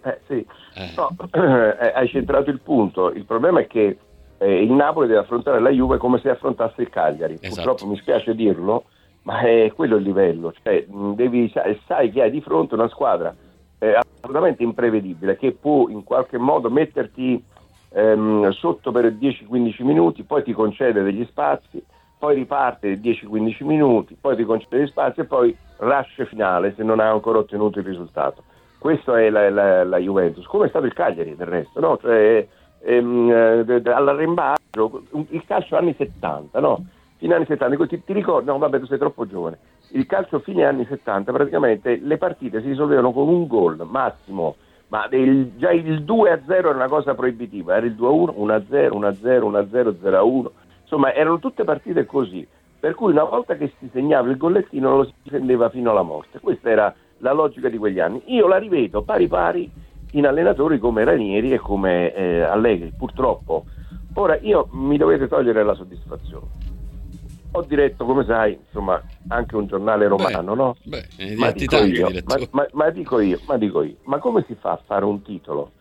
Eh 0.02 0.18
sì, 0.26 0.44
eh. 0.74 0.90
No, 0.96 1.14
eh, 1.30 1.92
hai 1.94 2.08
centrato 2.08 2.50
il 2.50 2.58
punto, 2.58 3.12
il 3.12 3.24
problema 3.24 3.60
è 3.60 3.68
che 3.68 3.98
eh, 4.38 4.62
il 4.62 4.72
Napoli 4.72 5.06
deve 5.06 5.20
affrontare 5.20 5.60
la 5.60 5.70
Juve 5.70 5.98
come 5.98 6.18
se 6.18 6.30
affrontasse 6.30 6.82
il 6.82 6.90
Cagliari, 6.90 7.34
esatto. 7.34 7.54
purtroppo 7.54 7.86
mi 7.86 7.96
spiace 7.96 8.34
dirlo, 8.34 8.86
ma 9.30 9.38
è 9.42 9.72
quello 9.76 9.96
il 9.96 10.02
livello, 10.02 10.52
cioè, 10.60 10.84
devi, 10.88 11.52
sai 11.86 12.10
che 12.10 12.22
hai 12.22 12.32
di 12.32 12.40
fronte 12.40 12.74
una 12.74 12.88
squadra 12.88 13.32
eh, 13.78 13.94
assolutamente 13.94 14.64
imprevedibile 14.64 15.36
che 15.36 15.52
può 15.52 15.88
in 15.88 16.02
qualche 16.02 16.36
modo 16.36 16.68
metterti 16.68 17.40
ehm, 17.90 18.50
sotto 18.50 18.90
per 18.90 19.06
10-15 19.12 19.84
minuti, 19.84 20.24
poi 20.24 20.42
ti 20.42 20.52
concede 20.52 21.04
degli 21.04 21.24
spazi, 21.26 21.80
poi 22.18 22.34
riparte 22.34 23.00
10-15 23.00 23.64
minuti, 23.64 24.16
poi 24.20 24.34
ti 24.34 24.42
concede 24.42 24.78
degli 24.78 24.88
spazi 24.88 25.20
e 25.20 25.24
poi 25.24 25.56
rush 25.76 26.26
finale 26.26 26.74
se 26.74 26.82
non 26.82 26.98
ha 26.98 27.08
ancora 27.08 27.38
ottenuto 27.38 27.78
il 27.78 27.84
risultato. 27.84 28.42
Questa 28.78 29.20
è 29.20 29.30
la, 29.30 29.48
la, 29.48 29.84
la 29.84 29.98
Juventus, 29.98 30.44
come 30.46 30.66
è 30.66 30.70
stato 30.70 30.86
il 30.86 30.92
Cagliari 30.92 31.36
del 31.36 31.46
resto, 31.46 31.78
no? 31.78 31.98
cioè, 31.98 32.48
ehm, 32.82 33.30
eh, 33.30 33.82
all'arrembaggio, 33.92 35.02
il 35.28 35.44
calcio 35.46 35.76
anni 35.76 35.94
70, 35.96 36.58
no? 36.58 36.84
Fine 37.20 37.34
anni 37.34 37.44
70, 37.44 37.86
ti, 37.86 38.02
ti 38.02 38.12
ricordi, 38.14 38.46
no 38.46 38.56
vabbè 38.56 38.78
tu 38.78 38.86
sei 38.86 38.96
troppo 38.96 39.26
giovane, 39.26 39.58
il 39.90 40.06
calcio 40.06 40.38
fine 40.38 40.64
anni 40.64 40.86
70 40.86 41.30
praticamente 41.32 42.00
le 42.02 42.16
partite 42.16 42.62
si 42.62 42.68
risolvevano 42.68 43.12
con 43.12 43.28
un 43.28 43.46
gol 43.46 43.86
massimo, 43.86 44.56
ma 44.88 45.06
il, 45.10 45.52
già 45.58 45.70
il 45.70 46.02
2 46.02 46.30
a 46.30 46.40
0 46.46 46.68
era 46.70 46.78
una 46.78 46.88
cosa 46.88 47.14
proibitiva, 47.14 47.76
era 47.76 47.84
il 47.84 47.94
2 47.94 48.08
a 48.08 48.10
1, 48.10 48.32
1 48.36 48.54
a 48.54 48.62
0, 48.66 48.96
1 48.96 49.06
a 49.06 49.14
0, 49.14 49.46
1 49.46 49.58
a 49.58 49.66
0, 49.68 49.94
0 50.00 50.16
a 50.16 50.22
1, 50.22 50.52
insomma 50.80 51.12
erano 51.12 51.38
tutte 51.38 51.62
partite 51.62 52.06
così, 52.06 52.48
per 52.80 52.94
cui 52.94 53.12
una 53.12 53.24
volta 53.24 53.54
che 53.54 53.70
si 53.78 53.90
segnava 53.92 54.30
il 54.30 54.38
gollettino 54.38 54.96
lo 54.96 55.04
si 55.04 55.12
difendeva 55.22 55.68
fino 55.68 55.90
alla 55.90 56.00
morte, 56.00 56.40
questa 56.40 56.70
era 56.70 56.94
la 57.18 57.32
logica 57.32 57.68
di 57.68 57.76
quegli 57.76 58.00
anni. 58.00 58.22
Io 58.28 58.48
la 58.48 58.56
rivedo 58.56 59.02
pari 59.02 59.28
pari 59.28 59.70
in 60.12 60.26
allenatori 60.26 60.78
come 60.78 61.04
Ranieri 61.04 61.52
e 61.52 61.58
come 61.58 62.14
eh, 62.14 62.40
Allegri, 62.40 62.94
purtroppo. 62.96 63.66
Ora 64.14 64.38
io 64.38 64.68
mi 64.72 64.96
dovete 64.96 65.28
togliere 65.28 65.62
la 65.62 65.74
soddisfazione. 65.74 66.69
Ho 67.52 67.62
diretto, 67.62 68.04
come 68.04 68.24
sai, 68.24 68.58
insomma, 68.66 69.02
anche 69.28 69.56
un 69.56 69.66
giornale 69.66 70.06
romano, 70.06 70.54
beh, 70.54 70.56
no? 70.56 70.76
Beh, 70.84 71.34
ma 71.36 71.50
dico, 71.50 71.76
io, 71.78 72.08
ma, 72.24 72.36
ma, 72.50 72.66
ma 72.72 72.90
dico 72.90 73.18
io, 73.20 73.40
ma 73.46 73.56
dico 73.56 73.82
io, 73.82 73.96
ma 74.04 74.18
come 74.18 74.44
si 74.46 74.54
fa 74.54 74.72
a 74.72 74.82
fare 74.84 75.04
un 75.04 75.22
titolo 75.22 75.72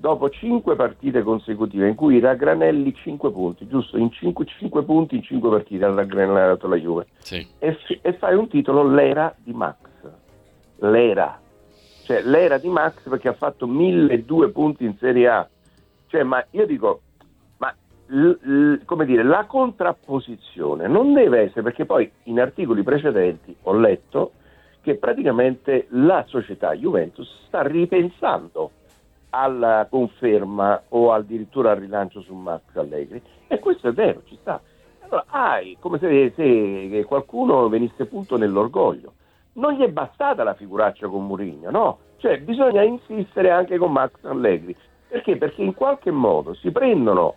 dopo 0.00 0.30
cinque 0.30 0.76
partite 0.76 1.22
consecutive 1.22 1.86
in 1.86 1.94
cui 1.94 2.18
raggranelli 2.18 2.94
5 2.94 3.30
punti, 3.30 3.68
giusto? 3.68 3.98
In 3.98 4.10
5, 4.10 4.46
5 4.46 4.82
punti 4.82 5.16
in 5.16 5.22
5 5.22 5.50
partite 5.50 5.84
ha 5.84 5.94
raggranellato 5.94 6.66
la 6.66 6.76
Juve. 6.76 7.06
Sì. 7.18 7.46
E, 7.58 7.76
e, 8.00 8.12
fai 8.14 8.34
un 8.34 8.48
titolo 8.48 8.82
l'era 8.82 9.32
di 9.36 9.52
Max. 9.52 9.76
L'era. 10.78 11.38
Cioè 12.04 12.22
l'era 12.22 12.56
di 12.56 12.68
Max 12.68 13.08
perché 13.08 13.28
ha 13.28 13.34
fatto 13.34 13.66
1002 13.66 14.50
punti 14.50 14.84
in 14.84 14.96
Serie 14.98 15.28
A. 15.28 15.48
Cioè, 16.06 16.22
ma 16.22 16.44
io 16.52 16.66
dico, 16.66 17.02
l, 18.10 18.28
l, 18.28 19.04
dire, 19.04 19.22
la 19.22 19.44
contrapposizione 19.46 20.86
non 20.88 21.12
deve 21.12 21.40
essere, 21.40 21.62
perché 21.62 21.84
poi 21.84 22.10
in 22.24 22.40
articoli 22.40 22.82
precedenti 22.82 23.54
ho 23.62 23.72
letto 23.72 24.32
che 24.82 24.96
praticamente 24.96 25.86
la 25.90 26.24
società 26.26 26.74
Juventus 26.74 27.28
sta 27.46 27.62
ripensando 27.62 28.70
alla 29.30 29.86
conferma 29.88 30.82
o 30.88 31.12
addirittura 31.12 31.72
al 31.72 31.78
rilancio 31.78 32.20
su 32.22 32.34
Max 32.34 32.62
Allegri. 32.74 33.22
E 33.46 33.58
questo 33.58 33.88
è 33.88 33.92
vero, 33.92 34.22
ci 34.24 34.36
sta. 34.40 34.60
Allora, 35.00 35.24
hai 35.28 35.76
come 35.78 35.98
se, 35.98 36.32
se 36.34 37.04
qualcuno 37.06 37.68
venisse 37.68 38.06
punto 38.06 38.36
nell'orgoglio. 38.36 39.14
Non 39.52 39.74
gli 39.74 39.82
è 39.82 39.88
bastata 39.88 40.42
la 40.44 40.54
figuraccia 40.54 41.08
con 41.08 41.26
Mourinho, 41.26 41.70
no? 41.70 41.98
Cioè, 42.16 42.40
bisogna 42.40 42.82
insistere 42.82 43.50
anche 43.50 43.78
con 43.78 43.92
Max 43.92 44.12
Allegri. 44.22 44.74
Perché? 45.08 45.36
Perché 45.36 45.62
in 45.62 45.74
qualche 45.74 46.10
modo 46.10 46.54
si 46.54 46.70
prendono 46.70 47.34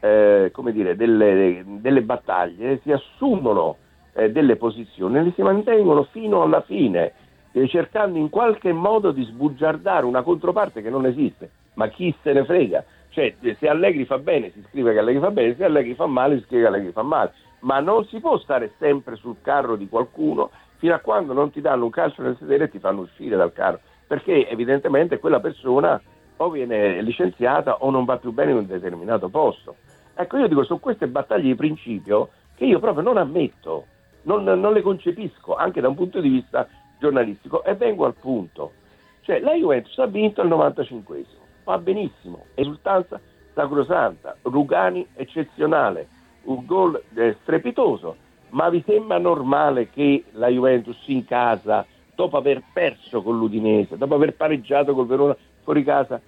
eh, 0.00 0.50
come 0.52 0.72
dire, 0.72 0.96
delle, 0.96 1.64
delle, 1.66 2.02
battaglie, 2.02 2.80
si 2.82 2.92
assumono 2.92 3.76
eh, 4.14 4.30
delle 4.30 4.56
posizioni 4.56 5.18
e 5.18 5.22
le 5.22 5.32
si 5.34 5.42
mantengono 5.42 6.04
fino 6.10 6.42
alla 6.42 6.60
fine 6.62 7.12
eh, 7.52 7.66
cercando 7.68 8.18
in 8.18 8.28
qualche 8.28 8.72
modo 8.72 9.10
di 9.10 9.24
sbugiardare 9.24 10.04
una 10.04 10.22
controparte 10.22 10.82
che 10.82 10.90
non 10.90 11.06
esiste. 11.06 11.50
Ma 11.74 11.88
chi 11.88 12.14
se 12.22 12.32
ne 12.32 12.44
frega? 12.44 12.84
Cioè, 13.10 13.34
se 13.58 13.68
Allegri 13.68 14.04
fa 14.04 14.18
bene 14.18 14.50
si 14.50 14.62
scrive 14.68 14.92
che 14.92 14.98
Allegri 14.98 15.20
fa 15.20 15.30
bene, 15.30 15.54
se 15.56 15.64
Allegri 15.64 15.94
fa 15.94 16.06
male 16.06 16.36
si 16.36 16.44
scrive 16.44 16.62
che 16.62 16.68
Allegri 16.68 16.92
fa 16.92 17.02
male. 17.02 17.32
Ma 17.60 17.80
non 17.80 18.04
si 18.06 18.20
può 18.20 18.38
stare 18.38 18.72
sempre 18.78 19.16
sul 19.16 19.36
carro 19.40 19.76
di 19.76 19.88
qualcuno 19.88 20.50
fino 20.76 20.94
a 20.94 20.98
quando 20.98 21.32
non 21.32 21.50
ti 21.50 21.60
danno 21.60 21.84
un 21.84 21.90
calcio 21.90 22.22
nel 22.22 22.36
sedere 22.38 22.64
e 22.64 22.70
ti 22.70 22.78
fanno 22.78 23.00
uscire 23.00 23.36
dal 23.36 23.52
carro, 23.52 23.80
perché 24.06 24.48
evidentemente 24.48 25.18
quella 25.18 25.40
persona 25.40 26.00
o 26.36 26.50
viene 26.50 27.00
licenziata 27.02 27.76
o 27.76 27.90
non 27.90 28.04
va 28.04 28.18
più 28.18 28.32
bene 28.32 28.52
in 28.52 28.58
un 28.58 28.66
determinato 28.66 29.28
posto. 29.28 29.76
Ecco, 30.14 30.38
io 30.38 30.48
dico, 30.48 30.64
sono 30.64 30.78
queste 30.78 31.08
battaglie 31.08 31.48
di 31.48 31.54
principio 31.54 32.30
che 32.54 32.64
io 32.64 32.78
proprio 32.78 33.02
non 33.02 33.16
ammetto, 33.16 33.86
non, 34.22 34.44
non 34.44 34.72
le 34.72 34.82
concepisco, 34.82 35.54
anche 35.54 35.80
da 35.80 35.88
un 35.88 35.94
punto 35.94 36.20
di 36.20 36.28
vista 36.28 36.66
giornalistico 36.98 37.62
e 37.64 37.74
vengo 37.74 38.04
al 38.06 38.14
punto. 38.14 38.72
Cioè 39.20 39.40
la 39.40 39.54
Juventus 39.54 39.98
ha 39.98 40.06
vinto 40.06 40.40
al 40.40 40.48
95esimo, 40.48 41.44
va 41.64 41.78
benissimo, 41.78 42.46
esultanza 42.54 43.20
sacrosanta, 43.54 44.36
Rugani 44.42 45.06
eccezionale, 45.14 46.08
un 46.44 46.64
gol 46.64 47.02
eh, 47.14 47.36
strepitoso, 47.42 48.16
ma 48.50 48.68
vi 48.68 48.82
sembra 48.86 49.18
normale 49.18 49.90
che 49.90 50.24
la 50.32 50.48
Juventus 50.48 50.96
in 51.06 51.24
casa, 51.24 51.84
dopo 52.14 52.36
aver 52.36 52.62
perso 52.72 53.22
con 53.22 53.36
l'Udinese, 53.36 53.96
dopo 53.96 54.14
aver 54.14 54.34
pareggiato 54.34 54.94
col 54.94 55.06
Verona 55.06 55.36
fuori 55.66 55.82
casa, 55.82 56.20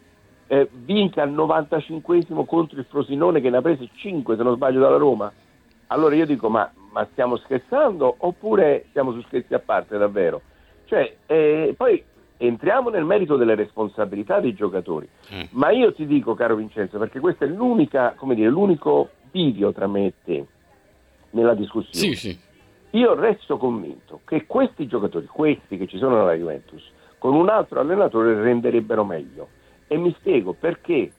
eh, 0.49 0.68
vinca 0.73 1.23
al 1.23 1.33
95esimo 1.33 2.45
contro 2.45 2.80
il 2.80 2.87
Frosinone 2.88 3.40
che 3.40 3.50
ne 3.50 3.59
ha 3.59 3.62
prese 3.62 3.88
5 3.95 4.37
se 4.37 4.42
non 4.42 4.57
sbaglio 4.57 4.80
dalla 4.80 4.97
Roma? 4.97 5.33
Allora 5.87 6.16
io 6.16 6.26
dico 6.26 6.49
ma, 6.49 6.68
ma 6.90 7.07
stiamo 7.12 7.37
scherzando 7.37 8.16
oppure 8.18 8.87
siamo 8.90 9.12
su 9.12 9.23
scherzi 9.23 9.54
a 9.54 9.61
parte 9.61 9.97
davvero? 9.97 10.42
Cioè, 10.87 11.14
eh, 11.26 11.73
poi 11.76 12.02
entriamo 12.37 12.88
nel 12.88 13.04
merito 13.04 13.37
delle 13.37 13.54
responsabilità 13.54 14.40
dei 14.40 14.54
giocatori, 14.54 15.09
mm. 15.33 15.42
ma 15.50 15.71
io 15.71 15.92
ti 15.92 16.04
dico, 16.04 16.35
caro 16.35 16.57
Vincenzo, 16.57 16.99
perché 16.99 17.21
questo 17.21 17.45
è 17.45 17.47
l'unica, 17.47 18.14
come 18.16 18.35
dire, 18.35 18.49
l'unico 18.49 19.11
video 19.30 19.73
tra 19.73 19.87
me 19.87 20.07
e 20.07 20.14
te 20.25 20.47
nella 21.30 21.54
discussione. 21.54 22.14
Sì, 22.14 22.14
sì. 22.14 22.38
Io 22.92 23.14
resto 23.14 23.57
convinto 23.57 24.21
che 24.25 24.47
questi 24.47 24.88
giocatori, 24.88 25.26
questi 25.26 25.76
che 25.76 25.87
ci 25.87 25.99
sono 25.99 26.16
nella 26.16 26.35
Juventus, 26.35 26.90
con 27.19 27.35
un 27.35 27.49
altro 27.49 27.81
allenatore 27.81 28.41
renderebbero 28.41 29.05
meglio. 29.05 29.49
E 29.87 29.97
mi 29.97 30.13
spiego 30.19 30.53
perché 30.53 31.13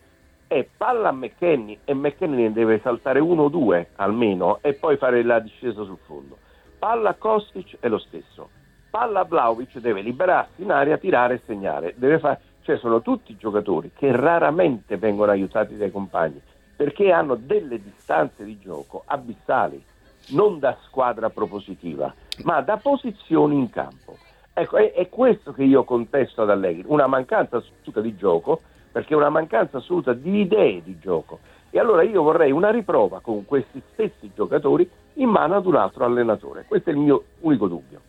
è 0.48 0.66
palla 0.76 1.10
a 1.10 1.14
McKenny 1.14 1.80
e 1.86 1.94
McKenny 1.94 2.52
deve 2.52 2.80
saltare 2.82 3.20
uno 3.20 3.44
o 3.44 3.50
due 3.50 3.90
almeno 3.96 4.60
e 4.62 4.74
poi 4.74 4.98
fare 4.98 5.24
la 5.24 5.40
discesa 5.40 5.84
sul 5.84 6.00
fondo. 6.06 6.38
Palla 6.78 7.10
a 7.10 7.16
Kostic 7.16 7.78
è 7.80 7.88
lo 7.88 7.98
stesso 7.98 8.50
palla 8.90 9.24
Vlaovic 9.24 9.78
deve 9.80 10.02
liberarsi 10.02 10.64
in 10.64 10.72
aria, 10.72 10.98
tirare 10.98 11.36
e 11.36 11.42
segnare. 11.46 11.96
Fare... 12.20 12.42
Cioè 12.62 12.78
sono 12.78 13.02
tutti 13.02 13.36
giocatori 13.38 13.92
che 13.96 14.12
raramente 14.12 14.98
vengono 14.98 15.32
aiutati 15.32 15.78
dai 15.78 15.92
compagni 15.92 16.42
perché 16.76 17.12
hanno 17.12 17.36
delle 17.36 17.82
distanze 17.82 18.44
di 18.46 18.58
gioco 18.60 19.04
abissali, 19.06 19.84
non 20.30 20.60
da 20.60 20.78
squadra 20.86 21.30
propositiva, 21.30 22.14
ma 22.44 22.62
da 22.62 22.78
posizioni 22.78 23.58
in 23.58 23.70
campo. 23.70 24.18
Ecco, 24.60 24.76
è, 24.76 24.92
è 24.92 25.08
questo 25.08 25.54
che 25.54 25.64
io 25.64 25.86
contesto 25.86 26.42
ad 26.42 26.50
Allegri, 26.50 26.84
una 26.88 27.08
mancanza 27.08 27.58
assoluta 27.58 28.02
di 28.02 28.16
gioco, 28.18 28.60
perché 28.92 29.14
è 29.14 29.18
una 29.18 29.30
mancanza 29.30 29.78
assoluta 29.78 30.14
di 30.14 30.42
idee 30.42 30.82
di 30.84 30.98
gioco. 31.00 31.40
E 31.70 31.80
allora 31.80 32.04
io 32.04 32.24
vorrei 32.24 32.52
una 32.52 32.70
riprova 32.70 33.22
con 33.22 33.46
questi 33.46 33.82
stessi 33.94 34.32
giocatori 34.36 34.90
in 35.16 35.30
mano 35.30 35.56
ad 35.56 35.66
un 35.66 35.76
altro 35.76 36.04
allenatore. 36.04 36.66
Questo 36.68 36.90
è 36.90 36.94
il 36.94 37.00
mio 37.00 37.24
unico 37.42 37.68
dubbio. 37.68 38.02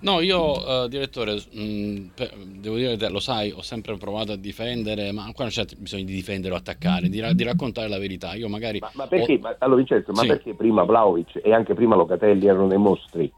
No, 0.00 0.20
io, 0.20 0.84
uh, 0.84 0.88
direttore, 0.88 1.34
mh, 1.34 1.62
mm, 1.62 2.06
per, 2.14 2.34
devo 2.34 2.76
dire, 2.76 2.96
te, 2.96 3.10
lo 3.10 3.20
sai, 3.20 3.50
ho 3.50 3.60
sempre 3.60 3.96
provato 3.98 4.32
a 4.32 4.36
difendere, 4.36 5.12
ma 5.12 5.30
qua 5.34 5.44
non 5.44 5.52
c'è 5.52 5.64
bisogno 5.76 6.04
di 6.04 6.14
difendere 6.14 6.54
o 6.54 6.56
attaccare, 6.56 7.08
di, 7.08 7.22
di 7.34 7.44
raccontare 7.44 7.88
la 7.88 7.98
verità. 7.98 8.34
Io 8.34 8.48
magari. 8.48 8.78
Ma, 8.78 8.90
ma 8.94 9.06
perché, 9.06 9.34
ho... 9.34 9.38
ma, 9.40 9.54
allora 9.58 9.76
Vincenzo, 9.76 10.12
ma 10.12 10.22
sì. 10.22 10.28
perché 10.28 10.54
prima 10.54 10.84
Vlaovic 10.84 11.40
e 11.42 11.52
anche 11.52 11.74
prima 11.74 11.96
Locatelli 11.96 12.46
erano 12.46 12.68
dei 12.68 12.78
mostri? 12.78 13.30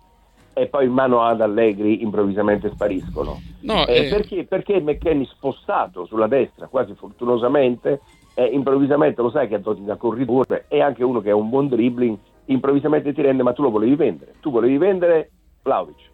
E 0.55 0.67
poi 0.67 0.85
in 0.87 0.93
mano 0.93 1.23
ad 1.23 1.41
Allegri 1.41 2.03
improvvisamente 2.03 2.71
spariscono. 2.71 3.41
No, 3.61 3.87
eh, 3.87 4.07
eh... 4.07 4.09
Perché, 4.11 4.45
perché 4.45 4.81
McKenny 4.81 5.25
spostato 5.27 6.05
sulla 6.05 6.27
destra, 6.27 6.67
quasi 6.67 6.95
fortunosamente, 6.95 8.01
eh, 8.35 8.45
improvvisamente 8.45 9.23
lo 9.23 9.31
sai 9.31 9.49
che 9.49 9.55
ha 9.55 9.59
doti 9.59 9.85
da 9.85 9.97
corridore, 9.97 10.67
è 10.69 10.81
anche 10.81 11.05
uno 11.05 11.21
che 11.21 11.31
ha 11.31 11.37
un 11.37 11.49
buon 11.49 11.69
dribbling, 11.69 12.19
improvvisamente 12.47 13.13
ti 13.13 13.23
rende, 13.23 13.43
ma 13.43 13.53
tu 13.53 13.63
lo 13.63 13.71
volevi 13.71 13.95
vendere. 13.95 14.35
Tu 14.41 14.51
volevi 14.51 14.77
vendere 14.77 15.31
Vlaovic 15.63 16.11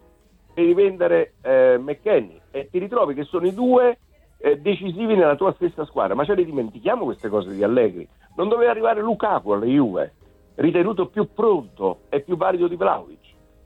devi 0.59 0.73
vendere 0.73 1.33
eh, 1.41 1.77
McKenny 1.77 2.39
e 2.51 2.69
ti 2.69 2.79
ritrovi 2.79 3.13
che 3.13 3.23
sono 3.23 3.47
i 3.47 3.53
due 3.53 3.99
eh, 4.37 4.59
decisivi 4.59 5.15
nella 5.15 5.35
tua 5.35 5.53
stessa 5.53 5.85
squadra. 5.85 6.15
Ma 6.15 6.25
ce 6.25 6.35
le 6.35 6.45
dimentichiamo 6.45 7.05
queste 7.05 7.29
cose 7.29 7.53
di 7.53 7.63
Allegri. 7.63 8.07
Non 8.35 8.49
doveva 8.49 8.71
arrivare 8.71 9.01
Lukaku 9.01 9.51
alle 9.51 9.67
Juve, 9.67 10.13
ritenuto 10.55 11.07
più 11.07 11.29
pronto 11.33 12.01
e 12.09 12.21
più 12.21 12.35
valido 12.35 12.67
di 12.67 12.75
Vlaovic. 12.75 13.18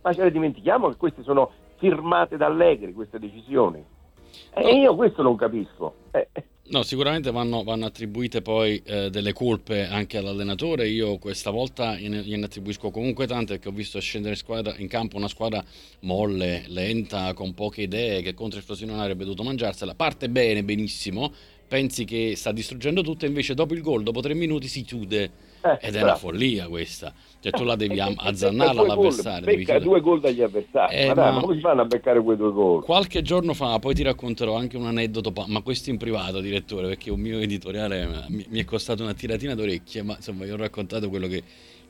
Ma 0.03 0.13
ce 0.13 0.23
le 0.23 0.31
dimentichiamo 0.31 0.89
che 0.89 0.97
queste 0.97 1.23
sono 1.23 1.51
firmate 1.77 2.37
da 2.37 2.45
Allegri, 2.45 2.93
queste 2.93 3.19
decisioni. 3.19 3.83
E 4.53 4.75
io 4.79 4.95
questo 4.95 5.21
non 5.21 5.35
capisco. 5.35 5.95
Eh. 6.11 6.27
eh. 6.31 6.43
No, 6.65 6.81
sicuramente 6.83 7.29
vanno, 7.29 7.63
vanno 7.63 7.85
attribuite 7.85 8.41
poi 8.41 8.81
eh, 8.85 9.09
delle 9.09 9.33
colpe 9.33 9.85
anche 9.85 10.17
all'allenatore. 10.17 10.87
Io 10.87 11.17
questa 11.17 11.51
volta 11.51 11.95
gliene 11.97 12.45
attribuisco 12.45 12.89
comunque 12.89 13.27
tante 13.27 13.55
perché 13.55 13.67
ho 13.67 13.73
visto 13.73 13.99
scendere 13.99 14.33
in, 14.33 14.39
squadra, 14.39 14.73
in 14.77 14.87
campo 14.87 15.17
una 15.17 15.27
squadra 15.27 15.63
molle, 16.01 16.63
lenta, 16.67 17.33
con 17.33 17.53
poche 17.53 17.81
idee, 17.81 18.21
che 18.21 18.33
contro 18.33 18.59
il 18.59 18.63
Frosinone 18.63 19.01
avrebbe 19.01 19.25
dovuto 19.25 19.43
mangiarsela. 19.43 19.93
Parte 19.93 20.29
bene, 20.29 20.63
benissimo, 20.63 21.33
pensi 21.67 22.05
che 22.05 22.33
sta 22.37 22.53
distruggendo 22.53 23.01
tutto, 23.01 23.25
invece 23.25 23.53
dopo 23.53 23.73
il 23.73 23.81
gol, 23.81 24.03
dopo 24.03 24.21
tre 24.21 24.33
minuti 24.33 24.67
si 24.67 24.83
chiude. 24.83 25.51
Eh, 25.63 25.77
Ed 25.79 25.95
è 25.95 26.01
una 26.01 26.15
follia 26.15 26.67
questa. 26.67 27.13
Cioè 27.39 27.51
tu 27.51 27.63
la 27.63 27.75
devi 27.75 27.97
eh, 27.97 28.13
azzannare 28.17 28.77
all'avversario. 28.77 29.45
Becca 29.45 29.79
due 29.79 30.01
gol 30.01 30.19
dagli 30.19 30.41
avversari. 30.41 30.95
Eh, 30.95 31.07
ma, 31.07 31.13
dai, 31.13 31.33
ma, 31.33 31.41
come 31.41 31.55
si 31.55 31.61
fanno 31.61 31.81
a 31.81 31.85
beccare 31.85 32.21
quei 32.21 32.35
due 32.35 32.51
gol? 32.51 32.83
Qualche 32.83 33.21
giorno 33.21 33.53
fa, 33.53 33.79
poi 33.79 33.93
ti 33.93 34.03
racconterò 34.03 34.55
anche 34.55 34.75
un 34.75 34.85
aneddoto, 34.85 35.33
ma 35.47 35.61
questo 35.61 35.89
in 35.89 35.97
privato, 35.97 36.41
direttore, 36.41 36.87
perché 36.87 37.11
un 37.11 37.19
mio 37.19 37.39
editoriale 37.39 38.25
mi, 38.27 38.45
mi 38.49 38.59
è 38.59 38.65
costato 38.65 39.03
una 39.03 39.13
tiratina 39.13 39.55
d'orecchie, 39.55 40.03
ma 40.03 40.15
insomma 40.15 40.45
io 40.45 40.53
ho 40.53 40.57
raccontato 40.57 41.09
quello 41.09 41.27
che 41.27 41.43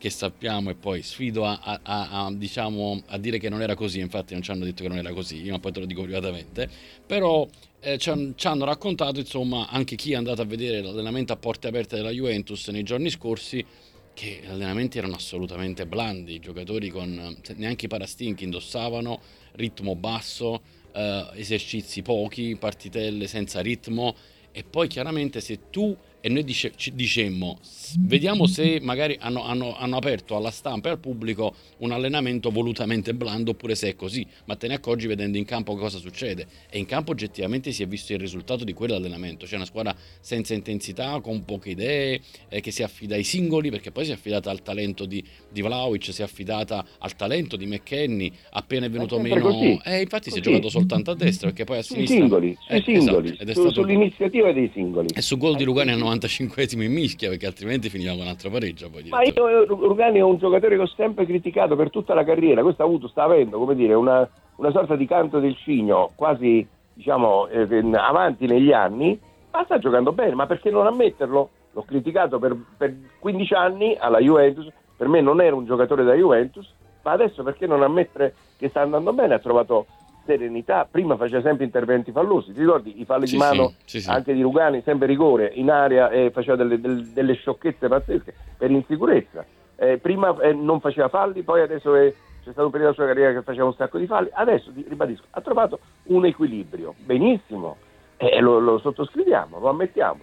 che 0.03 0.09
sappiamo 0.09 0.69
e 0.69 0.75
poi 0.75 1.01
sfido 1.01 1.45
a, 1.45 1.57
a, 1.61 1.79
a, 1.81 2.33
diciamo, 2.33 3.03
a, 3.05 3.17
dire 3.17 3.37
che 3.37 3.47
non 3.47 3.61
era 3.61 3.73
così, 3.73 4.01
infatti 4.01 4.33
non 4.33 4.41
ci 4.41 4.51
hanno 4.51 4.65
detto 4.65 4.83
che 4.83 4.89
non 4.89 4.97
era 4.97 5.13
così, 5.13 5.49
ma 5.49 5.59
poi 5.59 5.71
te 5.71 5.79
lo 5.79 5.85
dico 5.85 6.01
privatamente, 6.01 6.69
però 7.07 7.47
eh, 7.79 7.97
ci, 7.97 8.09
hanno, 8.09 8.65
raccontato 8.65 9.21
insomma 9.21 9.69
anche 9.69 9.95
chi 9.95 10.11
è 10.11 10.15
andato 10.15 10.41
a 10.41 10.45
vedere 10.45 10.81
l'allenamento 10.81 11.31
a 11.31 11.37
porte 11.37 11.69
aperte 11.69 11.95
della 11.95 12.09
Juventus 12.09 12.67
nei 12.67 12.83
giorni 12.83 13.09
scorsi 13.09 13.65
che 14.13 14.41
gli 14.43 14.49
allenamenti 14.49 14.97
erano 14.97 15.15
assolutamente 15.15 15.85
blandi, 15.85 16.33
i 16.33 16.39
giocatori 16.39 16.89
con 16.89 17.37
neanche 17.55 17.85
i 17.85 17.87
parastinchi 17.87 18.43
indossavano, 18.43 19.21
ritmo 19.53 19.95
basso, 19.95 20.63
eh, 20.91 21.27
esercizi 21.35 22.01
pochi, 22.01 22.57
partitelle 22.57 23.25
senza 23.27 23.61
ritmo. 23.61 24.13
E 24.51 24.65
poi 24.65 24.89
chiaramente 24.89 25.39
se 25.39 25.69
tu 25.69 25.97
e 26.25 26.29
noi 26.29 26.45
dice, 26.45 26.71
dicemmo, 26.93 27.59
vediamo 27.99 28.47
se 28.47 28.79
magari 28.81 29.17
hanno, 29.19 29.43
hanno, 29.43 29.75
hanno, 29.75 29.97
aperto 29.97 30.37
alla 30.37 30.51
stampa 30.51 30.87
e 30.87 30.91
al 30.93 30.99
pubblico 30.99 31.53
un 31.79 31.91
allenamento 31.91 32.49
volutamente 32.49 33.13
blando 33.13 33.51
oppure 33.51 33.75
se 33.75 33.89
è 33.89 33.95
così, 33.97 34.25
ma 34.45 34.55
te 34.55 34.69
ne 34.69 34.75
accorgi 34.75 35.05
vedendo 35.05 35.37
in 35.37 35.43
campo 35.43 35.75
cosa 35.75 35.97
succede. 35.97 36.47
E 36.69 36.77
in 36.79 36.85
campo 36.85 37.11
oggettivamente 37.11 37.73
si 37.73 37.83
è 37.83 37.87
visto 37.87 38.13
il 38.13 38.19
risultato 38.19 38.63
di 38.63 38.71
quell'allenamento, 38.71 39.45
c'è 39.45 39.57
una 39.57 39.65
squadra 39.65 39.93
senza 40.21 40.53
intensità, 40.53 41.19
con 41.19 41.43
poche 41.43 41.71
idee, 41.71 42.21
eh, 42.47 42.61
che 42.61 42.71
si 42.71 42.83
affida 42.83 43.15
ai 43.15 43.25
singoli, 43.25 43.69
perché 43.69 43.91
poi 43.91 44.05
si 44.05 44.11
è 44.11 44.13
affidata 44.13 44.49
al 44.49 44.61
talento 44.61 45.03
di, 45.03 45.21
di 45.51 45.61
Vlaovic, 45.61 46.13
si 46.13 46.21
è 46.21 46.23
affidata 46.23 46.85
al 46.99 47.17
talento 47.17 47.57
di 47.57 47.65
McKenny, 47.65 48.31
appena 48.51 48.85
è 48.85 48.89
venuto 48.89 49.17
è 49.17 49.21
meno... 49.21 49.81
Eh, 49.83 49.99
infatti 49.99 50.29
così. 50.29 50.31
si 50.31 50.39
è 50.39 50.41
giocato 50.41 50.69
soltanto 50.69 51.11
a 51.11 51.15
destra, 51.15 51.47
perché 51.47 51.65
poi 51.65 51.79
a 51.79 51.83
sinistra... 51.83 52.15
Singoli, 52.15 52.57
eh, 52.69 52.81
singoli, 52.81 53.29
esatto, 53.31 53.53
su, 53.53 53.59
stato... 53.59 53.81
sull'iniziativa 53.81 54.53
dei 54.53 54.71
singoli. 54.73 55.09
E 55.13 55.21
su 55.21 55.35
gol 55.35 55.57
di 55.57 55.65
Lugani 55.65 55.91
hanno 55.91 56.11
95esimo 56.15 56.81
in 56.81 56.93
mischia 56.93 57.29
perché 57.29 57.45
altrimenti 57.45 57.89
finiva 57.89 58.11
con 58.11 58.21
un 58.21 58.27
altro 58.27 58.49
pareggio. 58.49 58.89
Poi 58.89 59.09
Ma 59.09 59.23
io 59.23 59.65
Rugani 59.65 60.19
è 60.19 60.23
un 60.23 60.37
giocatore 60.37 60.75
che 60.75 60.81
ho 60.81 60.87
sempre 60.87 61.25
criticato 61.25 61.75
per 61.75 61.89
tutta 61.89 62.13
la 62.13 62.23
carriera, 62.23 62.61
questo 62.61 62.83
ha 62.83 62.85
avuto, 62.85 63.07
sta 63.07 63.23
avendo 63.23 63.57
come 63.57 63.75
dire, 63.75 63.93
una, 63.93 64.27
una 64.57 64.71
sorta 64.71 64.95
di 64.95 65.05
canto 65.05 65.39
del 65.39 65.55
cigno 65.57 66.11
quasi 66.15 66.67
diciamo, 66.93 67.47
eh, 67.47 67.65
avanti 67.95 68.45
negli 68.45 68.71
anni, 68.71 69.19
ma 69.51 69.63
sta 69.65 69.79
giocando 69.79 70.11
bene, 70.11 70.35
ma 70.35 70.45
perché 70.45 70.69
non 70.69 70.85
ammetterlo? 70.85 71.49
L'ho 71.71 71.83
criticato 71.83 72.37
per, 72.37 72.55
per 72.77 72.95
15 73.19 73.53
anni 73.53 73.95
alla 73.97 74.19
Juventus, 74.19 74.67
per 74.95 75.07
me 75.07 75.21
non 75.21 75.41
era 75.41 75.55
un 75.55 75.65
giocatore 75.65 76.03
da 76.03 76.13
Juventus, 76.13 76.71
ma 77.01 77.11
adesso 77.11 77.43
perché 77.43 77.67
non 77.67 77.81
ammettere 77.81 78.35
che 78.57 78.69
sta 78.69 78.81
andando 78.81 79.11
bene? 79.11 79.33
Ha 79.33 79.39
trovato 79.39 79.87
serenità, 80.25 80.87
prima 80.89 81.15
faceva 81.17 81.41
sempre 81.41 81.65
interventi 81.65 82.11
fallosi, 82.11 82.53
ti 82.53 82.59
ricordi? 82.59 82.99
I 82.99 83.05
falli 83.05 83.27
sì, 83.27 83.33
di 83.33 83.39
mano 83.39 83.73
sì, 83.85 84.01
sì, 84.01 84.09
anche 84.09 84.33
di 84.33 84.41
Rugani, 84.41 84.81
sempre 84.83 85.07
rigore 85.07 85.51
in 85.53 85.69
area 85.69 86.09
e 86.09 86.31
faceva 86.31 86.55
delle, 86.55 86.79
delle, 86.79 87.11
delle 87.13 87.33
sciocchezze 87.33 87.87
pazzesche 87.87 88.33
per 88.57 88.71
insicurezza, 88.71 89.45
eh, 89.75 89.97
prima 89.97 90.37
eh, 90.39 90.53
non 90.53 90.79
faceva 90.79 91.09
falli, 91.09 91.43
poi 91.43 91.61
adesso 91.61 91.95
è, 91.95 92.07
c'è 92.43 92.51
stato 92.51 92.65
un 92.65 92.71
periodo 92.71 92.91
della 92.91 92.93
sua 92.93 93.05
carriera 93.05 93.33
che 93.33 93.43
faceva 93.43 93.65
un 93.65 93.75
sacco 93.75 93.97
di 93.97 94.05
falli, 94.05 94.29
adesso 94.31 94.71
ribadisco, 94.87 95.25
ha 95.31 95.41
trovato 95.41 95.79
un 96.03 96.25
equilibrio, 96.25 96.93
benissimo, 96.97 97.77
e 98.17 98.27
eh, 98.27 98.39
lo, 98.39 98.59
lo, 98.59 98.79
sottoscriviamo, 98.79 99.59
lo 99.59 99.69
ammettiamo, 99.69 100.19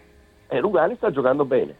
e 0.47 0.61
Rugani 0.61 0.97
sta 0.97 1.11
giocando 1.11 1.45
bene. 1.45 1.76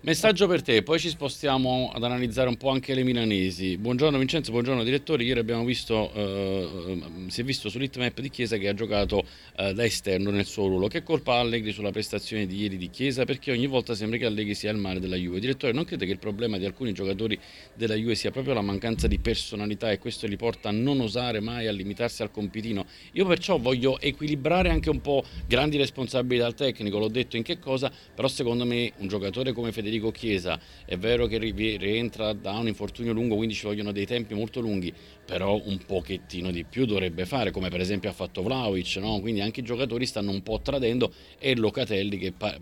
Messaggio 0.00 0.46
per 0.46 0.62
te, 0.62 0.84
poi 0.84 1.00
ci 1.00 1.08
spostiamo 1.08 1.90
ad 1.92 2.04
analizzare 2.04 2.48
un 2.48 2.56
po' 2.56 2.68
anche 2.68 2.94
le 2.94 3.02
milanesi. 3.02 3.76
Buongiorno 3.78 4.16
Vincenzo, 4.16 4.52
buongiorno 4.52 4.84
direttore. 4.84 5.24
Ieri 5.24 5.40
abbiamo 5.40 5.64
visto, 5.64 6.12
eh, 6.14 7.02
si 7.26 7.40
è 7.40 7.44
visto 7.44 7.68
sull'hitmap 7.68 8.20
di 8.20 8.30
Chiesa 8.30 8.58
che 8.58 8.68
ha 8.68 8.74
giocato 8.74 9.24
eh, 9.56 9.74
da 9.74 9.84
esterno 9.84 10.30
nel 10.30 10.46
suo 10.46 10.68
ruolo. 10.68 10.86
Che 10.86 11.02
colpa 11.02 11.34
ha 11.34 11.40
Allegri 11.40 11.72
sulla 11.72 11.90
prestazione 11.90 12.46
di 12.46 12.60
ieri 12.60 12.76
di 12.76 12.90
Chiesa? 12.90 13.24
Perché 13.24 13.50
ogni 13.50 13.66
volta 13.66 13.96
sembra 13.96 14.18
che 14.18 14.26
Allegri 14.26 14.54
sia 14.54 14.70
il 14.70 14.76
male 14.76 15.00
della 15.00 15.16
Juve. 15.16 15.40
Direttore, 15.40 15.72
non 15.72 15.84
crede 15.84 16.06
che 16.06 16.12
il 16.12 16.20
problema 16.20 16.58
di 16.58 16.64
alcuni 16.64 16.92
giocatori 16.92 17.36
della 17.74 17.96
Juve 17.96 18.14
sia 18.14 18.30
proprio 18.30 18.54
la 18.54 18.62
mancanza 18.62 19.08
di 19.08 19.18
personalità 19.18 19.90
e 19.90 19.98
questo 19.98 20.28
li 20.28 20.36
porta 20.36 20.68
a 20.68 20.72
non 20.72 21.00
osare 21.00 21.40
mai, 21.40 21.66
a 21.66 21.72
limitarsi 21.72 22.22
al 22.22 22.30
compitino? 22.30 22.86
Io 23.14 23.26
perciò 23.26 23.58
voglio 23.58 23.98
equilibrare 23.98 24.70
anche 24.70 24.90
un 24.90 25.00
po' 25.00 25.24
grandi 25.48 25.76
responsabilità 25.76 26.46
al 26.46 26.54
tecnico, 26.54 27.00
l'ho 27.00 27.08
detto 27.08 27.36
in 27.36 27.42
che 27.42 27.58
cosa, 27.58 27.90
però 28.14 28.28
secondo 28.28 28.64
me 28.64 28.92
un 28.98 29.08
giocatore 29.08 29.52
come 29.52 29.72
Federico 29.72 29.86
Federico 29.88 30.10
Chiesa, 30.10 30.60
è 30.84 30.96
vero 30.98 31.26
che 31.26 31.38
rientra 31.38 32.34
da 32.34 32.52
un 32.58 32.66
infortunio 32.66 33.14
lungo, 33.14 33.36
quindi 33.36 33.54
ci 33.54 33.64
vogliono 33.64 33.90
dei 33.90 34.04
tempi 34.04 34.34
molto 34.34 34.60
lunghi, 34.60 34.92
però 35.24 35.58
un 35.64 35.78
pochettino 35.86 36.50
di 36.50 36.64
più 36.64 36.84
dovrebbe 36.84 37.24
fare, 37.24 37.50
come 37.50 37.70
per 37.70 37.80
esempio 37.80 38.10
ha 38.10 38.12
fatto 38.12 38.42
Vlaovic, 38.42 38.96
no? 38.96 39.18
quindi 39.20 39.40
anche 39.40 39.60
i 39.60 39.62
giocatori 39.62 40.04
stanno 40.04 40.30
un 40.30 40.42
po' 40.42 40.60
tradendo 40.60 41.10
e 41.38 41.56
Locatelli 41.56 42.18
che 42.18 42.32
pa- 42.32 42.56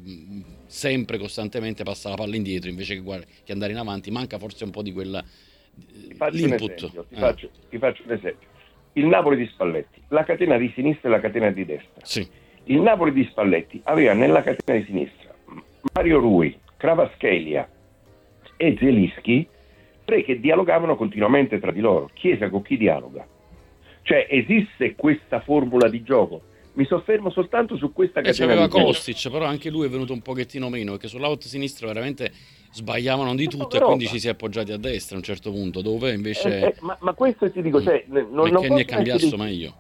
sempre 0.67 1.19
costantemente 1.19 1.83
passa 1.83 2.11
la 2.11 2.15
palla 2.15 2.37
indietro 2.37 2.71
invece 2.71 2.95
che, 2.95 3.01
guarda- 3.01 3.27
che, 3.45 3.53
andare 3.53 3.73
in 3.73 3.79
avanti, 3.79 4.11
manca 4.13 4.39
forse 4.39 4.63
un 4.63 4.71
po' 4.71 4.83
di 4.83 4.93
quella 4.93 5.21
ti 5.21 6.15
faccio 6.15 6.37
l'input. 6.37 6.91
Ti, 6.91 6.97
eh. 7.11 7.19
faccio, 7.19 7.51
ti 7.69 7.79
faccio 7.79 8.03
un 8.07 8.13
esempio. 8.13 8.49
Il 8.93 9.07
Napoli 9.07 9.37
di 9.37 9.47
Spalletti, 9.47 10.01
la 10.09 10.25
catena 10.25 10.57
di 10.57 10.71
sinistra 10.75 11.09
e 11.09 11.13
la 11.13 11.21
catena 11.21 11.51
di 11.51 11.65
destra. 11.67 12.05
Sì. 12.05 12.27
Il 12.65 12.81
Napoli 12.81 13.13
di 13.13 13.25
Spalletti 13.25 13.81
aveva 13.85 14.13
nella 14.15 14.43
catena 14.43 14.79
di 14.79 14.85
sinistra 14.87 15.35
Mario 15.93 16.19
Rui, 16.19 16.59
Kravaschelia 16.87 17.69
e 18.57 18.77
Zelischi, 18.79 19.49
tre 20.05 20.23
che 20.23 20.39
dialogavano 20.39 20.95
continuamente 20.95 21.59
tra 21.59 21.73
di 21.73 21.81
loro. 21.81 22.09
Chiesa 22.15 22.49
con 22.49 22.63
chi 22.63 22.77
dialoga? 22.77 23.27
Cioè 24.03 24.29
esiste 24.31 24.95
questa 24.95 25.41
formula 25.41 25.89
di 25.89 26.05
gioco? 26.05 26.43
Mi 26.75 26.85
soffermo 26.85 27.31
soltanto 27.31 27.77
su 27.77 27.93
questa 27.93 28.21
catena. 28.21 28.53
E 28.53 28.55
c'aveva 28.55 28.69
Kostic, 28.69 29.31
però 29.33 29.47
anche 29.47 29.69
lui 29.69 29.87
è 29.87 29.89
venuto 29.89 30.13
un 30.13 30.23
pochettino 30.23 30.69
meno, 30.69 30.93
perché 30.93 31.09
sull'out 31.09 31.43
sinistro 31.43 31.89
veramente 31.89 32.31
sbagliavano 32.71 33.35
di 33.35 33.49
tutto 33.49 33.77
e 33.77 33.81
quindi 33.81 34.07
ci 34.07 34.21
si 34.21 34.29
è 34.29 34.31
appoggiati 34.31 34.71
a 34.71 34.77
destra 34.77 35.17
a 35.17 35.19
un 35.19 35.25
certo 35.25 35.51
punto, 35.51 35.81
dove 35.83 36.13
invece... 36.13 36.61
Eh, 36.61 36.67
eh, 36.67 36.75
ma, 36.81 36.97
ma, 37.01 37.15
questo 37.15 37.51
ti 37.51 37.63
dico, 37.63 37.83
cioè, 37.83 38.05
non, 38.07 38.49
non 38.51 38.79
è 38.79 38.85
cambiato 38.85 39.37
meglio. 39.37 39.75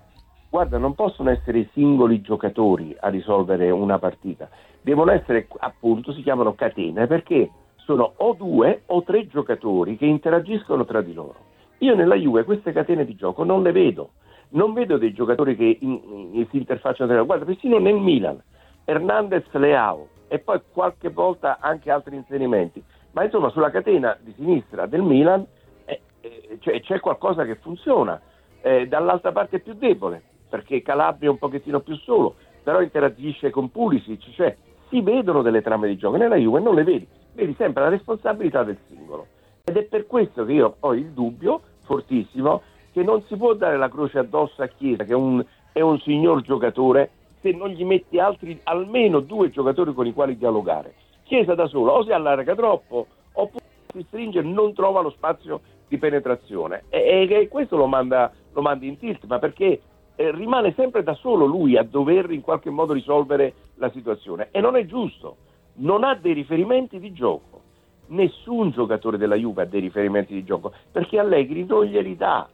Guarda, 0.48 0.78
non 0.78 0.94
possono 0.94 1.30
essere 1.30 1.68
singoli 1.72 2.20
giocatori 2.20 2.96
a 2.98 3.08
risolvere 3.08 3.70
una 3.70 3.98
partita. 3.98 4.48
Devono 4.80 5.10
essere 5.10 5.48
appunto, 5.58 6.12
si 6.12 6.22
chiamano 6.22 6.54
catene 6.54 7.06
perché 7.06 7.50
sono 7.76 8.14
o 8.16 8.32
due 8.34 8.82
o 8.86 9.02
tre 9.02 9.26
giocatori 9.26 9.96
che 9.96 10.06
interagiscono 10.06 10.84
tra 10.84 11.02
di 11.02 11.12
loro. 11.12 11.36
Io 11.78 11.94
nella 11.94 12.14
Juve 12.14 12.44
queste 12.44 12.72
catene 12.72 13.04
di 13.04 13.16
gioco 13.16 13.44
non 13.44 13.62
le 13.62 13.72
vedo, 13.72 14.10
non 14.50 14.72
vedo 14.72 14.96
dei 14.96 15.12
giocatori 15.12 15.56
che 15.56 15.78
in, 15.80 16.30
in, 16.32 16.46
si 16.50 16.56
interfacciano 16.56 17.06
tra 17.06 17.14
loro. 17.14 17.26
Guarda, 17.26 17.44
persino 17.44 17.78
nel 17.78 17.96
Milan, 17.96 18.40
Hernandez 18.84 19.50
Leao 19.52 20.08
e 20.28 20.38
poi 20.38 20.60
qualche 20.72 21.10
volta 21.10 21.58
anche 21.60 21.90
altri 21.90 22.16
inserimenti, 22.16 22.82
ma 23.12 23.24
insomma 23.24 23.50
sulla 23.50 23.70
catena 23.70 24.16
di 24.20 24.32
sinistra 24.36 24.86
del 24.86 25.02
Milan 25.02 25.44
eh, 25.84 26.00
eh, 26.20 26.58
cioè, 26.60 26.80
c'è 26.80 27.00
qualcosa 27.00 27.44
che 27.44 27.56
funziona, 27.56 28.20
eh, 28.62 28.86
dall'altra 28.88 29.32
parte 29.32 29.56
è 29.56 29.60
più 29.60 29.74
debole, 29.74 30.22
perché 30.48 30.82
Calabria 30.82 31.28
è 31.28 31.32
un 31.32 31.38
pochettino 31.38 31.80
più 31.80 31.96
solo, 31.96 32.34
però 32.62 32.80
interagisce 32.80 33.50
con 33.50 33.70
Pulisic, 33.70 34.32
cioè 34.34 34.56
si 34.88 35.00
vedono 35.00 35.42
delle 35.42 35.62
trame 35.62 35.88
di 35.88 35.96
gioco, 35.96 36.16
nella 36.16 36.36
Juve 36.36 36.60
non 36.60 36.74
le 36.74 36.84
vedi, 36.84 37.06
vedi 37.32 37.54
sempre 37.56 37.82
la 37.84 37.88
responsabilità 37.88 38.62
del 38.64 38.78
singolo. 38.88 39.26
Ed 39.64 39.76
è 39.76 39.82
per 39.84 40.06
questo 40.06 40.44
che 40.44 40.52
io 40.52 40.76
ho 40.80 40.94
il 40.94 41.10
dubbio 41.10 41.60
fortissimo 41.84 42.62
che 42.92 43.02
non 43.02 43.22
si 43.26 43.36
può 43.36 43.52
dare 43.54 43.76
la 43.76 43.88
croce 43.88 44.18
addosso 44.18 44.62
a 44.62 44.68
Chiesa, 44.68 45.04
che 45.04 45.12
è 45.12 45.16
un, 45.16 45.44
è 45.72 45.80
un 45.80 45.98
signor 46.00 46.40
giocatore, 46.40 47.10
se 47.42 47.50
non 47.52 47.68
gli 47.68 47.84
metti 47.84 48.18
altri, 48.18 48.58
almeno 48.64 49.20
due 49.20 49.50
giocatori 49.50 49.92
con 49.92 50.06
i 50.06 50.12
quali 50.12 50.36
dialogare. 50.36 50.94
Chiesa 51.24 51.54
da 51.54 51.66
solo 51.66 51.92
o 51.92 52.04
si 52.04 52.12
allarga 52.12 52.54
troppo 52.54 53.06
oppure 53.32 53.64
si 53.92 54.04
stringe 54.06 54.38
e 54.38 54.42
non 54.42 54.72
trova 54.72 55.00
lo 55.00 55.10
spazio 55.10 55.60
di 55.88 55.98
penetrazione. 55.98 56.84
E, 56.88 57.26
e 57.28 57.48
questo 57.48 57.76
lo 57.76 57.86
manda, 57.86 58.32
lo 58.52 58.62
manda 58.62 58.86
in 58.86 58.98
tilt, 58.98 59.24
ma 59.26 59.38
perché 59.38 59.80
eh, 60.16 60.30
rimane 60.32 60.72
sempre 60.74 61.02
da 61.02 61.14
solo 61.14 61.44
lui 61.44 61.76
a 61.76 61.82
dover 61.82 62.30
in 62.30 62.40
qualche 62.40 62.70
modo 62.70 62.92
risolvere 62.92 63.54
la 63.74 63.90
situazione 63.90 64.48
e 64.50 64.60
non 64.60 64.76
è 64.76 64.84
giusto, 64.86 65.36
non 65.74 66.04
ha 66.04 66.14
dei 66.14 66.32
riferimenti 66.32 66.98
di 66.98 67.12
gioco, 67.12 67.60
nessun 68.08 68.70
giocatore 68.70 69.18
della 69.18 69.36
Juve 69.36 69.62
ha 69.62 69.66
dei 69.66 69.80
riferimenti 69.80 70.32
di 70.32 70.44
gioco 70.44 70.72
perché 70.90 71.18
Allegri 71.18 71.64
non 71.64 71.84
glieli 71.84 72.16
dà, 72.16 72.48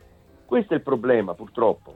questo 0.45 0.75
è 0.75 0.77
il 0.77 0.83
problema 0.83 1.35
purtroppo. 1.35 1.95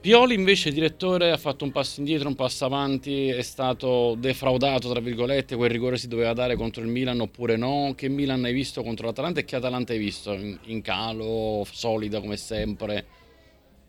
Pioli 0.00 0.34
invece, 0.34 0.72
direttore, 0.72 1.30
ha 1.30 1.36
fatto 1.36 1.62
un 1.62 1.72
passo 1.72 2.00
indietro, 2.00 2.26
un 2.26 2.34
passo 2.34 2.64
avanti, 2.64 3.28
è 3.28 3.42
stato 3.42 4.14
defraudato, 4.16 4.88
tra 4.88 4.98
virgolette, 4.98 5.56
quel 5.56 5.68
rigore 5.68 5.98
si 5.98 6.08
doveva 6.08 6.32
dare 6.32 6.56
contro 6.56 6.80
il 6.80 6.88
Milan 6.88 7.20
oppure 7.20 7.58
no? 7.58 7.92
Che 7.94 8.08
Milan 8.08 8.44
hai 8.44 8.54
visto 8.54 8.82
contro 8.82 9.04
l'Atalanta 9.04 9.40
e 9.40 9.44
che 9.44 9.56
Atalanta 9.56 9.92
hai 9.92 9.98
visto? 9.98 10.32
In, 10.32 10.58
in 10.64 10.80
calo, 10.80 11.66
solida 11.70 12.18
come 12.18 12.38
sempre? 12.38 13.04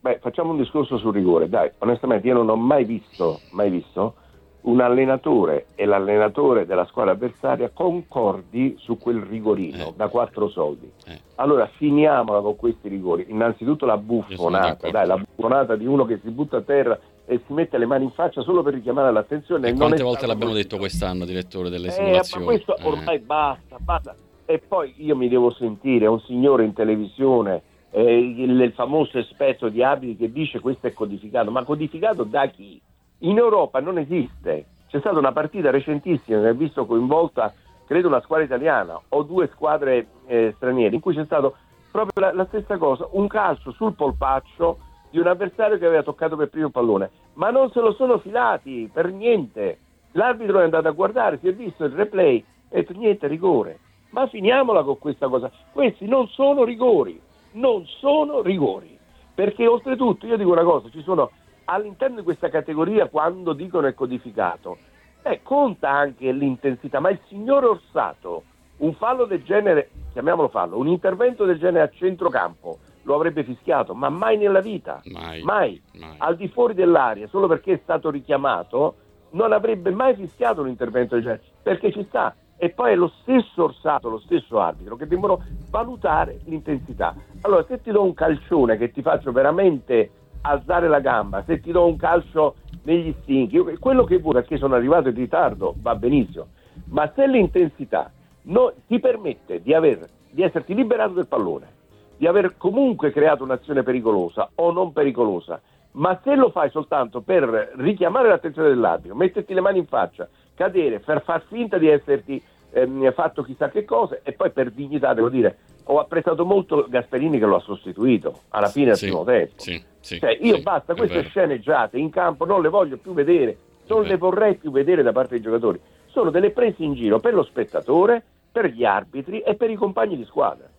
Beh, 0.01 0.17
facciamo 0.19 0.49
un 0.51 0.57
discorso 0.57 0.97
sul 0.97 1.13
rigore. 1.13 1.47
Dai, 1.47 1.69
onestamente 1.79 2.27
io 2.27 2.33
non 2.33 2.49
ho 2.49 2.55
mai 2.55 2.83
visto, 2.85 3.39
mai 3.51 3.69
visto 3.69 4.15
un 4.61 4.79
allenatore 4.79 5.67
e 5.75 5.85
l'allenatore 5.85 6.65
della 6.65 6.85
squadra 6.85 7.13
avversaria 7.13 7.69
concordi 7.73 8.75
su 8.79 8.97
quel 8.97 9.21
rigorino 9.21 9.87
Eh. 9.89 9.93
da 9.95 10.07
quattro 10.07 10.49
soldi. 10.49 10.91
Eh. 11.05 11.19
Allora 11.35 11.67
finiamola 11.67 12.41
con 12.41 12.55
questi 12.55 12.87
rigori. 12.87 13.25
Innanzitutto 13.29 13.85
la 13.85 13.97
buffonata, 13.97 14.89
dai, 14.89 15.05
la 15.07 15.17
buffonata 15.17 15.75
di 15.75 15.85
uno 15.85 16.05
che 16.05 16.19
si 16.23 16.29
butta 16.31 16.57
a 16.57 16.61
terra 16.61 16.99
e 17.25 17.39
si 17.45 17.53
mette 17.53 17.77
le 17.77 17.85
mani 17.85 18.05
in 18.05 18.11
faccia 18.11 18.41
solo 18.41 18.61
per 18.63 18.73
richiamare 18.73 19.11
l'attenzione. 19.11 19.69
E 19.69 19.73
quante 19.73 20.01
volte 20.03 20.25
l'abbiamo 20.27 20.53
detto 20.53 20.77
quest'anno, 20.77 21.25
direttore, 21.25 21.69
delle 21.69 21.87
Eh, 21.87 21.91
simulazioni? 21.91 22.45
ma 22.45 22.51
questo 22.51 22.75
Eh. 22.77 22.85
ormai 22.87 23.19
basta, 23.19 23.77
basta. 23.79 24.15
E 24.45 24.59
poi 24.59 24.93
io 24.97 25.15
mi 25.15 25.27
devo 25.29 25.51
sentire 25.51 26.07
un 26.07 26.19
signore 26.21 26.65
in 26.65 26.73
televisione, 26.73 27.61
eh, 27.91 28.17
il, 28.17 28.59
il 28.59 28.73
famoso 28.73 29.17
esperto 29.17 29.69
di 29.69 29.83
abiti 29.83 30.17
che 30.17 30.31
dice 30.31 30.59
questo 30.59 30.87
è 30.87 30.93
codificato, 30.93 31.51
ma 31.51 31.63
codificato 31.63 32.23
da 32.23 32.47
chi? 32.47 32.81
In 33.19 33.37
Europa 33.37 33.79
non 33.79 33.97
esiste. 33.97 34.65
C'è 34.87 34.99
stata 34.99 35.19
una 35.19 35.31
partita 35.31 35.69
recentissima 35.69 36.41
che 36.41 36.47
ha 36.47 36.53
visto 36.53 36.85
coinvolta, 36.85 37.53
credo, 37.85 38.07
una 38.07 38.21
squadra 38.21 38.45
italiana 38.45 38.99
o 39.09 39.23
due 39.23 39.47
squadre 39.53 40.07
eh, 40.25 40.53
straniere, 40.55 40.95
in 40.95 41.01
cui 41.01 41.15
c'è 41.15 41.23
stato 41.25 41.55
proprio 41.91 42.25
la, 42.25 42.33
la 42.33 42.45
stessa 42.45 42.77
cosa, 42.77 43.07
un 43.11 43.27
calcio 43.27 43.71
sul 43.71 43.93
polpaccio 43.93 44.79
di 45.09 45.19
un 45.19 45.27
avversario 45.27 45.77
che 45.77 45.85
aveva 45.85 46.03
toccato 46.03 46.35
per 46.35 46.49
primo 46.49 46.67
il 46.67 46.71
pallone, 46.71 47.09
ma 47.33 47.51
non 47.51 47.69
se 47.71 47.79
lo 47.79 47.93
sono 47.93 48.17
filati 48.19 48.89
per 48.91 49.11
niente. 49.11 49.79
L'arbitro 50.13 50.59
è 50.59 50.63
andato 50.63 50.87
a 50.87 50.91
guardare, 50.91 51.37
si 51.39 51.47
è 51.47 51.53
visto 51.53 51.85
il 51.85 51.91
replay 51.91 52.43
e 52.69 52.85
niente, 52.95 53.27
rigore. 53.27 53.79
Ma 54.09 54.27
finiamola 54.27 54.83
con 54.83 54.97
questa 54.97 55.29
cosa. 55.29 55.49
Questi 55.71 56.05
non 56.05 56.27
sono 56.27 56.65
rigori, 56.65 57.19
non 57.53 57.85
sono 57.85 58.41
rigori. 58.41 58.97
Perché 59.33 59.65
oltretutto, 59.67 60.25
io 60.27 60.37
dico 60.37 60.51
una 60.51 60.63
cosa, 60.63 60.89
ci 60.89 61.01
sono 61.01 61.31
all'interno 61.65 62.17
di 62.17 62.23
questa 62.23 62.49
categoria 62.49 63.07
quando 63.07 63.53
dicono 63.53 63.87
è 63.87 63.93
codificato, 63.93 64.77
eh, 65.23 65.41
conta 65.41 65.89
anche 65.89 66.31
l'intensità, 66.31 66.99
ma 66.99 67.09
il 67.09 67.19
signor 67.27 67.63
Orsato, 67.63 68.43
un 68.77 68.93
fallo 68.95 69.25
del 69.25 69.43
genere, 69.43 69.89
chiamiamolo 70.11 70.49
fallo, 70.49 70.77
un 70.77 70.87
intervento 70.87 71.45
del 71.45 71.59
genere 71.59 71.85
a 71.85 71.89
centrocampo, 71.89 72.79
lo 73.03 73.15
avrebbe 73.15 73.43
fischiato, 73.43 73.93
ma 73.95 74.09
mai 74.09 74.37
nella 74.37 74.59
vita, 74.61 75.01
Mai. 75.11 75.41
mai, 75.43 75.81
mai. 75.93 76.15
al 76.17 76.35
di 76.35 76.47
fuori 76.49 76.73
dell'aria, 76.73 77.27
solo 77.27 77.47
perché 77.47 77.73
è 77.73 77.79
stato 77.81 78.09
richiamato, 78.11 78.95
non 79.31 79.53
avrebbe 79.53 79.91
mai 79.91 80.13
fischiato 80.15 80.61
un 80.61 80.67
intervento 80.67 81.15
del 81.15 81.23
genere, 81.23 81.43
perché 81.63 81.91
ci 81.91 82.03
sta. 82.09 82.35
E 82.63 82.69
poi 82.69 82.91
è 82.91 82.95
lo 82.95 83.11
stesso 83.21 83.63
Orsato, 83.63 84.07
lo 84.07 84.19
stesso 84.19 84.59
arbitro, 84.59 84.95
che 84.95 85.07
devono 85.07 85.41
valutare 85.71 86.41
l'intensità. 86.43 87.15
Allora, 87.41 87.65
se 87.67 87.81
ti 87.81 87.89
do 87.89 88.03
un 88.03 88.13
calcione 88.13 88.77
che 88.77 88.91
ti 88.91 89.01
faccio 89.01 89.31
veramente 89.31 90.11
alzare 90.41 90.87
la 90.87 90.99
gamba, 90.99 91.43
se 91.43 91.59
ti 91.59 91.71
do 91.71 91.87
un 91.87 91.95
calcio 91.95 92.57
negli 92.83 93.15
stinchi, 93.23 93.57
quello 93.79 94.03
che 94.03 94.19
vuoi 94.19 94.35
perché 94.35 94.57
sono 94.57 94.75
arrivato 94.75 95.09
in 95.09 95.15
ritardo 95.15 95.73
va 95.79 95.95
benissimo, 95.95 96.49
ma 96.89 97.11
se 97.15 97.25
l'intensità 97.25 98.11
no- 98.43 98.73
ti 98.85 98.99
permette 98.99 99.63
di, 99.63 99.73
aver, 99.73 100.07
di 100.29 100.43
esserti 100.43 100.75
liberato 100.75 101.13
del 101.13 101.25
pallone, 101.25 101.67
di 102.15 102.27
aver 102.27 102.57
comunque 102.57 103.11
creato 103.11 103.43
un'azione 103.43 103.81
pericolosa 103.81 104.51
o 104.53 104.71
non 104.71 104.93
pericolosa, 104.93 105.59
ma 105.93 106.19
se 106.23 106.35
lo 106.35 106.51
fai 106.51 106.69
soltanto 106.69 107.21
per 107.21 107.73
richiamare 107.77 108.27
l'attenzione 108.27 108.69
dell'arbitro, 108.69 109.15
metterti 109.15 109.51
le 109.55 109.61
mani 109.61 109.79
in 109.79 109.87
faccia, 109.87 110.29
cadere, 110.61 110.99
per 110.99 111.23
far 111.23 111.43
finta 111.47 111.79
di 111.79 111.87
esserti 111.87 112.41
ehm, 112.71 113.11
fatto 113.13 113.41
chissà 113.41 113.69
che 113.69 113.83
cosa 113.83 114.19
e 114.21 114.33
poi 114.33 114.51
per 114.51 114.69
dignità 114.69 115.13
devo 115.15 115.29
dire 115.29 115.57
ho 115.85 115.99
apprezzato 115.99 116.45
molto 116.45 116.85
Gasperini 116.87 117.39
che 117.39 117.45
lo 117.45 117.55
ha 117.55 117.59
sostituito 117.61 118.41
alla 118.49 118.67
fine 118.69 118.87
del 118.89 118.97
Sì, 118.97 119.05
primo 119.07 119.23
tempo. 119.23 119.53
sì, 119.55 119.83
sì, 119.99 120.19
Cioè, 120.19 120.37
io 120.39 120.61
basta, 120.61 120.93
queste 120.93 121.23
sceneggiate 121.23 121.97
in 121.97 122.11
campo 122.11 122.45
non 122.45 122.61
le 122.61 122.69
voglio 122.69 122.97
più 122.97 123.13
vedere, 123.13 123.57
non 123.87 124.03
le 124.03 124.17
vorrei 124.17 124.55
più 124.55 124.69
vedere 124.71 125.01
da 125.01 125.11
parte 125.11 125.33
dei 125.33 125.41
giocatori. 125.41 125.79
Sono 126.11 126.29
delle 126.29 126.51
prese 126.51 126.83
in 126.83 126.93
giro 126.93 127.19
per 127.19 127.33
lo 127.33 127.43
spettatore, 127.43 128.23
per 128.51 128.67
gli 128.67 128.85
arbitri 128.85 129.39
e 129.39 129.55
per 129.55 129.69
i 129.71 129.75
compagni 129.75 130.15
di 130.15 130.25
squadra. 130.25 130.69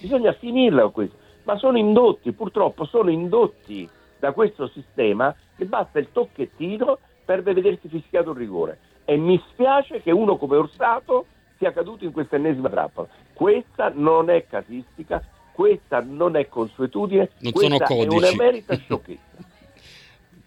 Bisogna 0.00 0.32
finirla 0.32 0.82
con 0.82 0.92
questo. 0.92 1.16
Ma 1.44 1.56
sono 1.56 1.78
indotti, 1.78 2.32
purtroppo 2.32 2.84
sono 2.84 3.08
indotti 3.10 3.88
da 4.18 4.32
questo 4.32 4.66
sistema 4.68 5.34
che 5.56 5.64
basta 5.64 5.98
il 6.00 6.08
tocchettino 6.12 6.98
per 7.24 7.42
vedersi 7.42 7.88
fischiato 7.88 8.30
un 8.30 8.36
rigore. 8.36 8.78
E 9.04 9.16
mi 9.16 9.42
spiace 9.50 10.02
che 10.02 10.10
uno 10.12 10.36
come 10.36 10.56
Orsato 10.56 11.26
sia 11.58 11.72
caduto 11.72 12.04
in 12.04 12.12
questa 12.12 12.36
ennesima 12.36 12.68
trappola. 12.68 13.08
Questa 13.32 13.90
non 13.94 14.30
è 14.30 14.46
casistica, 14.46 15.22
questa 15.52 16.00
non 16.00 16.36
è 16.36 16.48
consuetudine, 16.48 17.30
Non 17.38 17.52
sono 17.54 17.76
è 17.76 17.80
codici. 17.84 18.16
un'emerita 18.16 18.76
sciocchezza. 18.78 19.20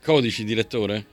Codici, 0.03 0.43
direttore? 0.43 1.05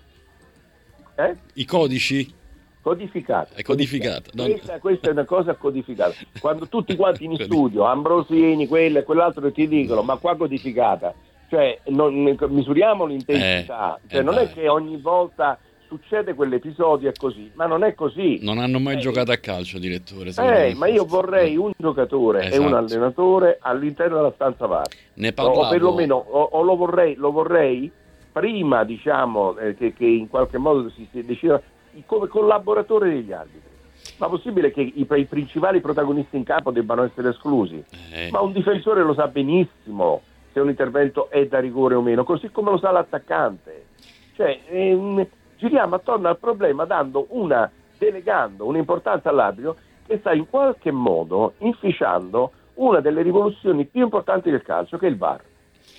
Eh? 1.16 1.36
I 1.54 1.64
codici? 1.64 2.34
Codificata. 2.82 3.54
È 3.54 3.62
codificata, 3.62 4.30
Questa, 4.34 4.78
questa 4.78 5.08
è 5.08 5.12
una 5.12 5.24
cosa 5.26 5.54
codificata. 5.54 6.14
Quando 6.40 6.66
tutti 6.66 6.96
quanti 6.96 7.24
in 7.24 7.36
studio, 7.44 7.84
Ambrosini, 7.84 8.66
quello 8.66 8.98
e 8.98 9.02
quell'altro 9.04 9.52
ti 9.52 9.68
dicono, 9.68 10.02
ma 10.02 10.16
qua 10.16 10.34
codificata. 10.36 11.12
Cioè, 11.50 11.80
non- 11.88 12.14
misuriamo 12.48 13.04
l'intensità. 13.04 13.96
Eh, 13.96 14.08
Cioè, 14.08 14.20
eh 14.20 14.22
non 14.22 14.34
è 14.38 14.44
dai. 14.46 14.52
che 14.54 14.68
ogni 14.68 14.96
volta 14.96 15.58
succede 15.90 16.34
quell'episodio 16.34 17.08
e 17.08 17.12
così, 17.18 17.50
ma 17.54 17.66
non 17.66 17.82
è 17.82 17.94
così. 17.94 18.38
Non 18.42 18.58
hanno 18.58 18.78
mai 18.78 18.94
Eh, 18.94 18.98
giocato 19.00 19.32
a 19.32 19.36
calcio, 19.38 19.80
direttore. 19.80 20.30
Eh, 20.38 20.74
ma 20.76 20.86
io 20.86 21.04
vorrei 21.04 21.56
un 21.56 21.72
giocatore 21.76 22.48
e 22.48 22.56
un 22.58 22.66
Esatto. 22.66 22.76
allenatore 22.76 23.58
all'interno 23.60 24.16
della 24.16 24.32
stanza 24.32 24.66
VAR. 24.66 24.86
Ne 25.14 25.28
O, 25.28 25.32
parlavo... 25.32 25.60
o 25.62 25.68
perlomeno 25.68 26.14
o, 26.14 26.42
o 26.52 26.62
lo, 26.62 26.76
vorrei, 26.76 27.16
lo 27.16 27.32
vorrei 27.32 27.90
prima 28.30 28.84
diciamo 28.84 29.58
eh, 29.58 29.74
che, 29.74 29.92
che 29.92 30.06
in 30.06 30.28
qualche 30.28 30.58
modo 30.58 30.88
si, 30.90 31.08
si 31.10 31.24
decida 31.24 31.60
come 32.06 32.28
collaboratore 32.28 33.10
degli 33.10 33.32
arbitri. 33.32 33.68
Ma 34.18 34.28
possibile 34.28 34.70
che 34.70 34.82
i, 34.82 35.04
i 35.04 35.24
principali 35.24 35.80
protagonisti 35.80 36.36
in 36.36 36.44
campo 36.44 36.70
debbano 36.70 37.02
essere 37.02 37.30
esclusi? 37.30 37.82
Eh, 38.12 38.28
Ma 38.30 38.40
un 38.40 38.52
difensore 38.52 39.02
lo 39.02 39.14
sa 39.14 39.26
benissimo 39.26 40.22
se 40.52 40.60
un 40.60 40.68
intervento 40.68 41.28
è 41.30 41.46
da 41.46 41.58
rigore 41.58 41.96
o 41.96 42.00
meno, 42.00 42.22
così 42.22 42.48
come 42.50 42.70
lo 42.70 42.78
sa 42.78 42.90
l'attaccante. 42.92 43.86
Cioè, 44.36 44.60
ehm, 44.68 45.26
giriamo 45.60 45.94
attorno 45.94 46.28
al 46.28 46.38
problema 46.38 46.84
dando 46.86 47.26
una, 47.28 47.70
delegando 47.98 48.66
un'importanza 48.66 49.28
all'arbitro 49.28 49.76
che 50.06 50.18
sta 50.18 50.32
in 50.32 50.48
qualche 50.48 50.90
modo 50.90 51.52
inficiando 51.58 52.52
una 52.74 53.00
delle 53.00 53.22
rivoluzioni 53.22 53.84
più 53.84 54.02
importanti 54.02 54.50
del 54.50 54.62
calcio, 54.62 54.96
che 54.96 55.06
è 55.06 55.10
il 55.10 55.18
VAR. 55.18 55.42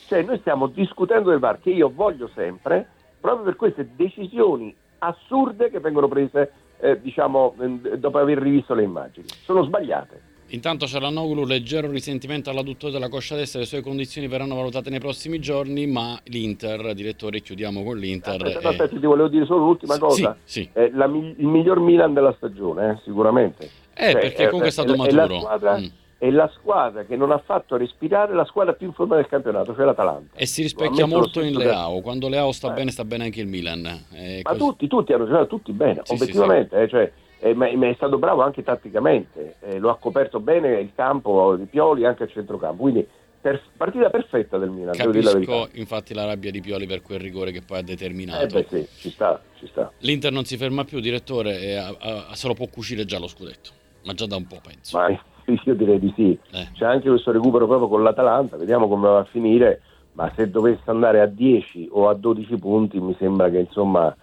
Cioè, 0.07 0.23
noi 0.23 0.39
stiamo 0.39 0.67
discutendo 0.67 1.29
del 1.29 1.39
VAR, 1.39 1.59
che 1.59 1.69
io 1.69 1.91
voglio 1.93 2.27
sempre, 2.33 2.89
proprio 3.19 3.45
per 3.45 3.55
queste 3.55 3.91
decisioni 3.95 4.75
assurde 4.97 5.69
che 5.69 5.79
vengono 5.79 6.07
prese, 6.07 6.51
eh, 6.79 6.99
diciamo, 6.99 7.53
eh, 7.59 7.97
dopo 7.99 8.17
aver 8.17 8.39
rivisto 8.39 8.73
le 8.73 8.83
immagini. 8.83 9.27
Sono 9.27 9.63
sbagliate. 9.63 10.29
Intanto 10.53 10.85
Cialanoglu, 10.85 11.45
leggero 11.45 11.89
risentimento 11.89 12.49
all'adduttore 12.49 12.91
della 12.91 13.07
coscia 13.07 13.35
destra, 13.35 13.59
le 13.61 13.65
sue 13.65 13.81
condizioni 13.81 14.27
verranno 14.27 14.55
valutate 14.55 14.89
nei 14.89 14.99
prossimi 14.99 15.39
giorni, 15.39 15.87
ma 15.87 16.19
l'Inter, 16.25 16.93
direttore, 16.93 17.39
chiudiamo 17.39 17.83
con 17.83 17.97
l'Inter. 17.97 18.41
Aspetta, 18.43 18.59
eh, 18.59 18.71
aspetta, 18.71 18.99
ti 18.99 19.05
volevo 19.05 19.29
dire 19.29 19.45
solo 19.45 19.63
l'ultima 19.65 19.93
sì, 19.93 19.99
cosa. 19.99 20.37
Sì, 20.43 20.61
sì. 20.63 20.69
È 20.73 20.89
la 20.93 21.05
il 21.05 21.47
miglior 21.47 21.79
Milan 21.79 22.13
della 22.13 22.33
stagione, 22.35 22.91
eh, 22.91 22.97
sicuramente. 23.05 23.69
Eh, 23.93 24.11
Cioè, 24.11 24.21
perché 24.21 24.43
comunque 24.45 24.67
è 24.67 24.71
stato 24.71 24.93
è 24.93 24.97
maturo. 24.97 25.15
la 25.27 25.39
squadra- 25.39 25.79
Mm. 25.79 25.85
È 26.21 26.29
la 26.29 26.51
squadra 26.53 27.03
che 27.05 27.15
non 27.15 27.31
ha 27.31 27.39
fatto 27.43 27.77
respirare 27.77 28.35
la 28.35 28.45
squadra 28.45 28.73
più 28.73 28.85
in 28.85 28.93
forma 28.93 29.15
del 29.15 29.25
campionato, 29.25 29.73
cioè 29.73 29.85
l'Atalanta. 29.85 30.37
E 30.37 30.45
si 30.45 30.61
rispecchia 30.61 31.07
molto 31.07 31.41
in 31.41 31.57
Leao. 31.57 31.99
Quando 32.01 32.29
Leao 32.29 32.51
sta 32.51 32.69
Eh. 32.69 32.73
bene, 32.75 32.91
sta 32.91 33.03
bene 33.05 33.23
anche 33.23 33.41
il 33.41 33.47
Milan. 33.47 33.87
Eh, 34.13 34.41
Ma 34.43 34.51
così. 34.51 34.59
tutti, 34.59 34.87
tutti 34.87 35.13
hanno 35.13 35.25
giocato 35.25 35.47
tutti 35.47 35.71
bene, 35.71 36.01
Sì, 36.03 36.13
obiettivamente, 36.13 36.79
eh, 36.79 36.87
cioè, 36.89 37.11
eh, 37.41 37.53
ma, 37.53 37.69
ma 37.75 37.87
è 37.87 37.93
stato 37.95 38.17
bravo 38.17 38.41
anche 38.41 38.63
tatticamente, 38.63 39.55
eh, 39.61 39.79
lo 39.79 39.89
ha 39.89 39.97
coperto 39.97 40.39
bene 40.39 40.79
il 40.79 40.91
campo 40.95 41.55
di 41.55 41.65
Pioli 41.65 42.05
anche 42.05 42.23
a 42.23 42.27
centrocampo, 42.27 42.83
quindi 42.83 43.05
per- 43.41 43.59
partita 43.75 44.09
perfetta 44.11 44.57
del 44.59 44.69
Milan. 44.69 44.93
Capisco 44.95 45.67
infatti 45.73 46.13
la 46.13 46.25
rabbia 46.25 46.51
di 46.51 46.61
Pioli 46.61 46.85
per 46.85 47.01
quel 47.01 47.19
rigore 47.19 47.51
che 47.51 47.61
poi 47.63 47.79
ha 47.79 47.83
determinato. 47.83 48.43
Eh 48.43 48.47
beh 48.47 48.65
sì, 48.69 48.87
ci 48.99 49.09
sta, 49.09 49.41
ci 49.57 49.65
sta. 49.67 49.91
L'Inter 49.99 50.31
non 50.31 50.45
si 50.45 50.55
ferma 50.57 50.83
più, 50.83 50.99
direttore, 50.99 51.59
e 51.59 51.75
a- 51.75 51.95
a- 51.99 52.35
se 52.35 52.47
lo 52.47 52.53
può 52.53 52.67
cucire 52.67 53.05
già 53.05 53.17
lo 53.17 53.27
scudetto. 53.27 53.71
Ma 54.03 54.13
già 54.13 54.25
da 54.27 54.35
un 54.35 54.45
po', 54.45 54.59
penso. 54.63 54.97
Ma 54.97 55.07
io 55.65 55.73
direi 55.75 55.99
di 55.99 56.13
sì. 56.15 56.37
Eh. 56.51 56.67
C'è 56.73 56.85
anche 56.85 57.09
questo 57.09 57.31
recupero 57.31 57.65
proprio 57.65 57.87
con 57.87 58.03
l'Atalanta, 58.03 58.57
vediamo 58.57 58.87
come 58.87 59.07
va 59.09 59.19
a 59.19 59.23
finire, 59.25 59.81
ma 60.13 60.31
se 60.35 60.49
dovesse 60.49 60.83
andare 60.85 61.19
a 61.21 61.25
10 61.25 61.87
o 61.91 62.07
a 62.09 62.13
12 62.13 62.57
punti 62.57 62.99
mi 62.99 63.15
sembra 63.17 63.49
che 63.49 63.57
insomma 63.59 64.15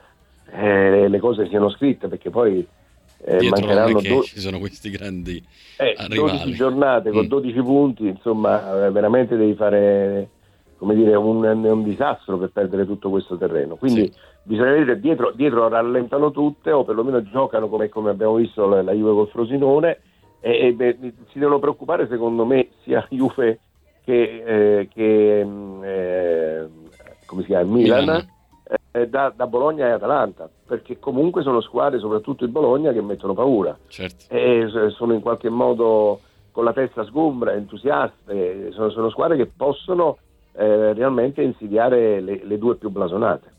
eh, 0.52 1.08
le 1.08 1.18
cose 1.18 1.48
siano 1.48 1.70
scritte 1.70 2.08
perché 2.08 2.30
poi 2.30 2.66
eh, 3.24 3.48
mancheranno 3.48 3.98
che 3.98 4.08
do- 4.08 4.22
ci 4.24 4.40
sono 4.40 4.58
questi 4.58 4.90
grandi 4.90 5.42
eh, 5.76 5.94
rivali. 6.08 6.14
12 6.38 6.52
giornate 6.54 7.10
con 7.10 7.24
Mm. 7.24 7.28
12 7.28 7.62
punti, 7.62 8.06
insomma 8.06 8.86
eh, 8.86 8.90
veramente 8.90 9.36
devi 9.36 9.54
fare 9.54 10.28
come 10.78 10.94
dire, 10.94 11.16
un, 11.16 11.44
un 11.44 11.82
disastro 11.82 12.38
per 12.38 12.50
perdere 12.52 12.86
tutto 12.86 13.10
questo 13.10 13.36
terreno. 13.36 13.74
Quindi 13.74 14.02
Sì. 14.02 14.12
bisogna 14.44 14.70
vedere 14.72 15.00
dietro, 15.00 15.32
dietro 15.34 15.66
rallentano 15.68 16.30
tutte 16.30 16.70
o 16.70 16.84
perlomeno 16.84 17.20
giocano 17.22 17.68
come, 17.68 17.88
come 17.88 18.10
abbiamo 18.10 18.36
visto 18.36 18.66
la, 18.66 18.82
la 18.82 18.92
Juve 18.92 19.12
col 19.12 19.28
Frosinone 19.28 20.00
e, 20.40 20.66
e, 20.68 20.72
beh, 20.72 20.98
si 21.32 21.40
devono 21.40 21.58
preoccupare 21.58 22.06
secondo 22.08 22.44
me 22.44 22.68
sia 22.84 23.04
Juve 23.10 23.58
che, 24.04 24.42
eh, 24.80 24.88
che, 24.94 25.44
mm, 25.44 25.82
eh, 25.84 26.68
come 27.26 27.40
si 27.42 27.48
chiama, 27.48 27.64
Milan, 27.74 28.00
Milan. 28.00 28.28
Eh, 28.90 29.08
da, 29.08 29.32
da, 29.34 29.46
Bologna 29.46 29.86
e 29.86 29.90
Atalanta, 29.90 30.48
perché 30.66 30.98
comunque 30.98 31.42
sono 31.42 31.60
squadre, 31.60 31.98
soprattutto 31.98 32.44
il 32.44 32.50
Bologna, 32.50 32.92
che 32.92 33.02
mettono 33.02 33.34
paura. 33.34 33.76
Certo. 33.88 34.24
E 34.28 34.66
sono 34.96 35.12
in 35.12 35.20
qualche 35.20 35.48
modo 35.48 36.20
con 36.50 36.64
la 36.64 36.72
testa 36.72 37.04
sgombra, 37.04 37.52
entusiaste, 37.52 38.72
sono, 38.72 38.90
sono 38.90 39.10
squadre 39.10 39.36
che 39.36 39.46
possono 39.46 40.18
eh, 40.52 40.92
realmente 40.92 41.42
insidiare 41.42 42.20
le, 42.20 42.40
le 42.42 42.58
due 42.58 42.76
più 42.76 42.90
blasonate. 42.90 43.56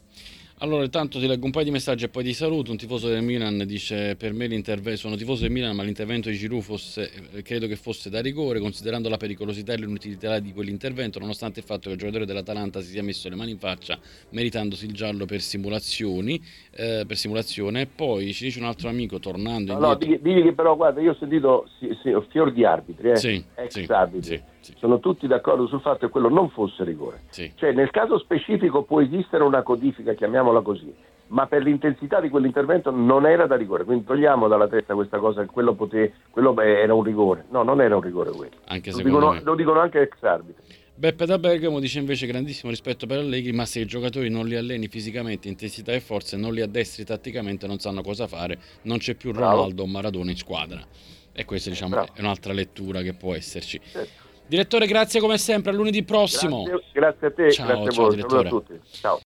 Allora, 0.62 0.84
intanto 0.84 1.20
ti 1.20 1.28
leggo 1.28 1.46
un 1.46 1.52
paio 1.52 1.64
di 1.64 1.72
messaggi 1.72 2.04
e 2.04 2.10
poi 2.10 2.22
ti 2.22 2.34
saluto. 2.34 2.72
Un 2.72 2.78
tifoso 2.78 3.08
del 3.08 3.24
Milan 3.24 3.64
dice: 3.66 4.18
Per 4.18 4.34
me 4.34 4.46
l'intervento, 4.46 5.00
sono 5.00 5.16
tifoso 5.16 5.44
del 5.44 5.52
Milan, 5.52 5.74
ma 5.74 5.84
l'intervento 5.84 6.28
di 6.28 6.36
Giroud 6.36 6.62
fosse, 6.62 7.10
eh, 7.32 7.42
credo 7.44 7.66
che 7.66 7.78
fosse 7.78 8.10
da 8.10 8.20
rigore, 8.20 8.60
considerando 8.60 9.08
la 9.08 9.16
pericolosità 9.16 9.72
e 9.72 9.78
l'inutilità 9.78 10.40
di 10.40 10.52
quell'intervento, 10.52 11.18
nonostante 11.18 11.60
il 11.60 11.66
fatto 11.66 11.88
che 11.88 11.92
il 11.92 11.98
giocatore 11.98 12.26
dell'Atalanta 12.26 12.82
si 12.82 12.90
sia 12.90 13.02
messo 13.02 13.30
le 13.30 13.36
mani 13.36 13.52
in 13.52 13.58
faccia, 13.58 13.98
meritandosi 14.32 14.86
il 14.86 14.92
giallo 14.92 15.26
per 15.26 15.40
simulazioni, 15.40 16.42
eh, 16.72 17.06
per 17.08 17.16
simulazione. 17.16 17.86
Poi 17.86 18.34
ci 18.34 18.44
dice 18.44 18.60
un 18.60 18.66
altro 18.66 18.90
amico, 18.90 19.18
tornando 19.20 19.78
no, 19.78 19.80
indietro. 19.80 19.88
No, 19.88 19.96
digli, 19.96 20.20
digli 20.20 20.44
che 20.44 20.54
però, 20.54 20.76
guarda, 20.76 21.00
io 21.00 21.12
ho 21.12 21.18
sentito 21.18 21.70
sì, 21.80 21.88
sì, 22.04 22.14
fior 22.32 22.52
di 22.52 22.66
arbitri, 22.66 23.12
eh, 23.12 23.16
sì, 23.16 23.42
ex 23.56 23.90
arbitri. 23.90 24.36
Sì 24.36 24.58
sì. 24.70 24.76
sono 24.80 25.00
tutti 25.00 25.28
d'accordo 25.28 25.68
sul 25.68 25.82
fatto 25.82 26.06
che 26.06 26.12
quello 26.12 26.30
non 26.30 26.50
fosse 26.50 26.84
rigore. 26.84 27.22
Sì. 27.30 27.52
Cioè, 27.56 27.72
nel 27.72 27.92
caso 27.92 28.18
specifico 28.20 28.84
può 28.84 29.02
esistere 29.02 29.44
una 29.44 29.64
codifica, 29.64 30.14
chiamiamola 30.14 30.62
così, 30.62 30.94
ma 31.28 31.48
per 31.48 31.64
l'intensità 31.64 32.20
di 32.20 32.30
quell'intervento 32.30 32.92
non 32.92 33.26
era 33.26 33.48
da 33.48 33.56
rigore. 33.56 33.84
Quindi 33.84 34.06
togliamo 34.06 34.48
dalla 34.48 34.68
testa 34.68 34.94
questa 34.94 35.18
cosa 35.18 35.42
che 35.42 35.48
quello, 35.48 35.74
pote, 35.74 36.14
quello 36.30 36.54
beh, 36.54 36.82
era 36.82 36.94
un 36.94 37.04
rigore. 37.04 37.46
No, 37.50 37.64
non 37.64 37.82
era 37.82 37.96
un 37.96 38.02
rigore 38.02 38.32
quello. 38.32 38.56
Anche 38.68 38.92
lo, 38.92 38.98
dicono, 38.98 39.32
me. 39.32 39.42
lo 39.42 39.56
dicono 39.56 39.80
anche 39.80 40.02
ex 40.02 40.22
arbitri. 40.24 40.64
Beppe 41.00 41.26
da 41.26 41.40
Bergamo 41.40 41.80
dice 41.80 42.00
invece 42.00 42.28
grandissimo 42.28 42.70
rispetto 42.70 43.08
per 43.08 43.20
Allegri, 43.20 43.54
ma 43.54 43.66
se 43.66 43.80
i 43.80 43.86
giocatori 43.86 44.30
non 44.30 44.46
li 44.48 44.56
alleni 44.58 44.90
fisicamente, 44.90 45.48
intensità 45.48 45.94
e 45.94 46.02
forza 46.02 46.36
e 46.36 46.40
non 46.40 46.54
li 46.54 46.60
addestri 46.60 47.06
tatticamente 47.06 47.68
non 47.68 47.80
sanno 47.80 48.02
cosa 48.02 48.28
fare, 48.28 48.60
non 48.82 48.98
c'è 48.98 49.16
più 49.16 49.32
Ronaldo 49.32 49.84
o 49.84 49.88
Maradona 49.88 50.32
in 50.32 50.36
squadra. 50.36 50.86
E 51.32 51.46
questa 51.46 51.70
diciamo, 51.70 51.92
Bravo. 51.92 52.10
è 52.16 52.20
un'altra 52.20 52.52
lettura 52.52 53.02
che 53.02 53.14
può 53.14 53.34
esserci. 53.34 53.80
Certo. 53.82 54.28
Direttore, 54.50 54.88
grazie 54.88 55.20
come 55.20 55.38
sempre, 55.38 55.70
a 55.72 55.76
lunedì 55.76 56.02
prossimo. 56.02 56.64
Grazie, 56.64 56.86
grazie 56.92 57.28
a 57.28 57.32
te, 57.32 57.52
ciao, 57.52 57.68
grazie 57.68 57.92
ciao, 57.92 58.06
a 58.08 58.10
voi, 58.10 58.46
a 58.46 58.50
tutti. 58.50 58.80
Ciao. 58.90 59.18